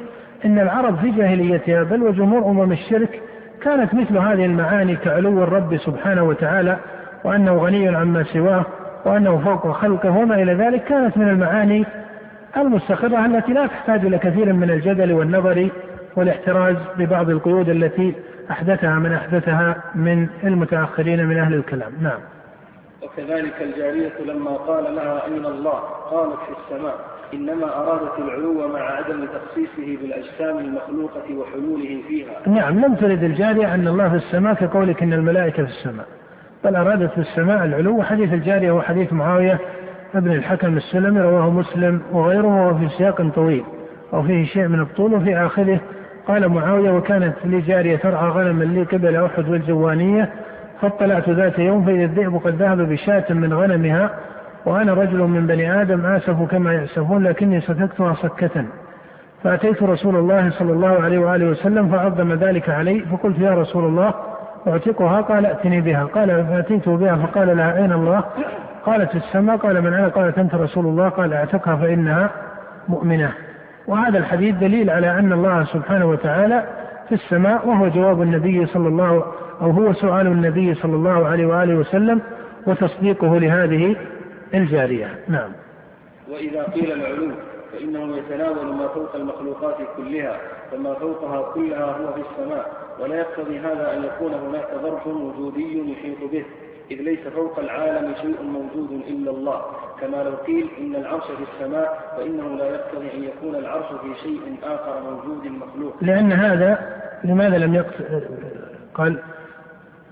[0.45, 3.21] إن العرب في جاهليتها بل وجمهور أمم الشرك
[3.63, 6.77] كانت مثل هذه المعاني كعلو الرب سبحانه وتعالى
[7.25, 8.65] وأنه غني عما سواه
[9.05, 11.85] وأنه فوق خلقه وما إلى ذلك كانت من المعاني
[12.57, 15.69] المستقرة التي لا تحتاج إلى كثير من الجدل والنظر
[16.17, 18.15] والاحتراز ببعض القيود التي
[18.51, 21.93] أحدثها من أحدثها من المتأخرين من أهل الكلام.
[22.03, 22.21] نعم.
[23.03, 25.79] وكذلك الجارية لما قال لها أين الله؟
[26.11, 26.95] قالت في السماء
[27.35, 32.31] إنما أرادت العلو مع عدم تخصيصه بالأجسام المخلوقة وحلوله فيها.
[32.47, 36.07] نعم لم ترد الجارية أن الله في السماء كقولك إن الملائكة في السماء.
[36.65, 39.59] بل أرادت السماء العلو وحديث الجارية هو حديث معاوية
[40.15, 43.65] ابن الحكم السلمي رواه مسلم وغيره وهو في سياق طويل
[44.13, 45.81] وفيه شيء من الطول وفي آخره
[46.29, 50.31] قال معاوية وكانت لي جارية ترعى غنما لي قبل أحد والجوانية
[50.81, 54.11] فاطلعت ذات يوم فإذا الذئب قد ذهب بشاة من غنمها
[54.67, 58.65] وأنا رجل من بني آدم آسف كما يأسفون لكني سككتها سكة.
[59.45, 64.15] فأتيت رسول الله صلى الله عليه وآله وسلم فعظم ذلك علي فقلت يا رسول الله
[64.69, 66.05] أعتقها؟ قال ائتني بها.
[66.05, 68.25] قال فأتيته بها فقال لها أين الله؟
[68.87, 69.57] قالت السماء.
[69.57, 71.09] قال من أنا؟ قالت أنت رسول الله.
[71.09, 72.31] قال اعتقها فإنها
[72.89, 73.33] مؤمنة.
[73.87, 76.65] وهذا الحديث دليل على أن الله سبحانه وتعالى
[77.09, 79.25] في السماء وهو جواب النبي صلى الله
[79.61, 82.21] أو هو سؤال النبي صلى الله عليه وآله وسلم
[82.67, 83.97] وتصديقه لهذه
[84.55, 85.09] الجارية.
[85.29, 85.51] نعم.
[86.31, 87.31] وإذا قيل العلو
[87.73, 90.37] فإنه يتناول ما فوق المخلوقات كلها
[90.73, 92.67] فما فوقها كلها هو في السماء.
[93.01, 96.45] ولا يقتضي هذا أن يكون هناك ظرف وجودي يحيط به.
[96.91, 99.63] إذ ليس فوق العالم شيء موجود إلا الله.
[100.01, 104.57] كما لو قيل إن العرش في السماء فإنه لا يقتضي أن يكون العرش في شيء
[104.63, 105.95] آخر موجود مخلوق.
[106.01, 106.79] لأن هذا
[107.25, 107.95] لماذا لم يقت...
[108.95, 109.19] قال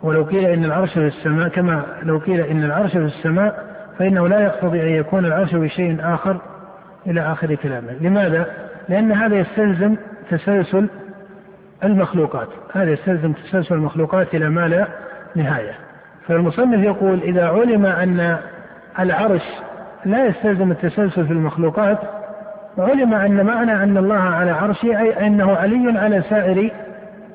[0.02, 3.64] ولو قيل إن العرش في السماء كما لو قيل إن العرش في السماء
[3.98, 6.40] فإنه لا يقتضي أن يكون العرش في شيء آخر
[7.06, 7.92] إلى آخر كلامه.
[8.00, 8.46] لماذا؟
[8.88, 9.96] لأن هذا يستلزم
[10.30, 10.88] تسلسل
[11.84, 12.48] المخلوقات.
[12.72, 14.86] هذا يستلزم تسلسل المخلوقات إلى ما لا
[15.34, 15.72] نهاية.
[16.28, 18.36] فالمصنف يقول إذا علم أن
[18.98, 19.42] العرش
[20.04, 21.98] لا يستلزم التسلسل في المخلوقات
[22.78, 26.70] علم أن معنى أن الله على عرشه أي أنه علي على سائر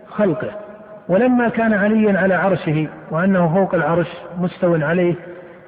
[0.07, 0.51] خلقه.
[1.09, 5.15] ولما كان عليا على عرشه وأنه فوق العرش مستو عليه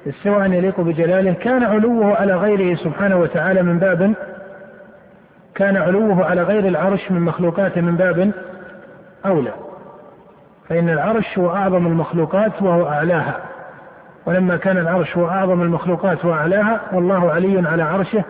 [0.08, 4.14] استواء يليق بجلاله كان علوه على غيره سبحانه وتعالى من باب
[5.54, 8.30] كان علوه على غير العرش من مخلوقاته من باب
[9.26, 9.52] أولى
[10.68, 13.36] فإن العرش هو أعظم المخلوقات وهو أعلاها.
[14.26, 18.24] ولما كان العرش هو أعظم المخلوقات وأعلاها والله علي على عرشه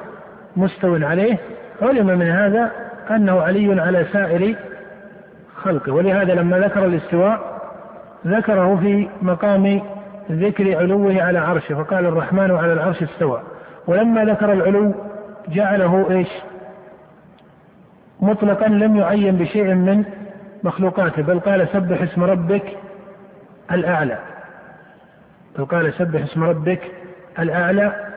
[0.57, 1.38] مستو عليه.
[1.82, 2.70] علم من هذا
[3.11, 4.57] أنه علي على سائر
[5.57, 5.92] خلقه.
[5.92, 7.61] ولهذا لما ذكر الاستواء
[8.26, 9.80] ذكره في مقام
[10.30, 13.42] ذكر علوه على عرشه فقال الرحمن على العرش استوى.
[13.86, 14.95] ولما ذكر العلو
[15.49, 16.28] جعله إيش؟
[18.20, 20.05] مطلقا لم يعين بشيء من
[20.65, 22.77] مخلوقاته بل قال سبح اسم ربك
[23.73, 24.19] الأعلى.
[25.59, 26.81] بل قال سبح اسم ربك
[27.39, 28.11] الأعلى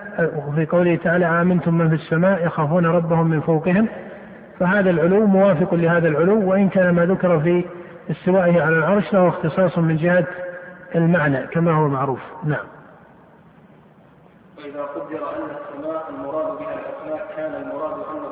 [0.47, 3.87] وفي قوله تعالى آمنتم من في السماء يخافون ربهم من فوقهم.
[4.59, 7.65] فهذا العلو موافق لهذا العلو وإن كان ما ذكر في
[8.11, 10.25] استوائه على العرش له اختصاص من جهة
[10.95, 12.19] المعنى كما هو معروف.
[12.43, 12.65] نعم.
[14.57, 18.26] وإذا قدر أن السماء المراد بها الأسماء كان المراد عليها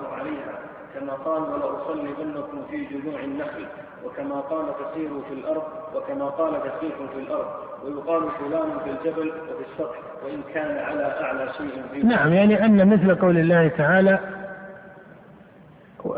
[0.99, 3.65] كما قال ولأصلبنكم في جذوع النخل
[4.05, 5.63] وكما قال تسيروا في الأرض
[5.95, 7.45] وكما قال تسيروا في الأرض
[7.85, 12.89] ويقال فلان في الجبل وفي السطح وإن كان على أعلى شيء في نعم يعني أن
[12.89, 14.19] مثل قول الله تعالى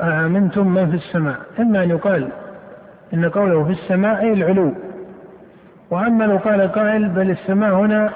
[0.02, 1.36] آمنتم من في السماء.
[1.60, 2.30] إما أن يقال
[3.14, 4.74] إن قوله في السماء أي العلو.
[5.92, 8.14] وأما لو قال قائل بل السماء هنا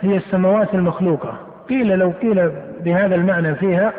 [0.00, 1.34] هي السماوات المخلوقة.
[1.68, 3.92] قيل لو قيل بهذا المعنى فيها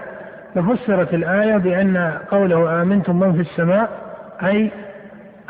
[0.56, 1.98] لفسرت الآية بأن
[2.32, 3.90] قوله آمنتم من في السماء
[4.44, 4.72] أي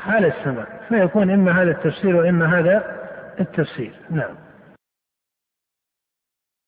[0.08, 2.84] على السماء فيكون إما هذا التفسير وإما هذا
[3.40, 3.92] التفسير.
[4.10, 4.36] نعم.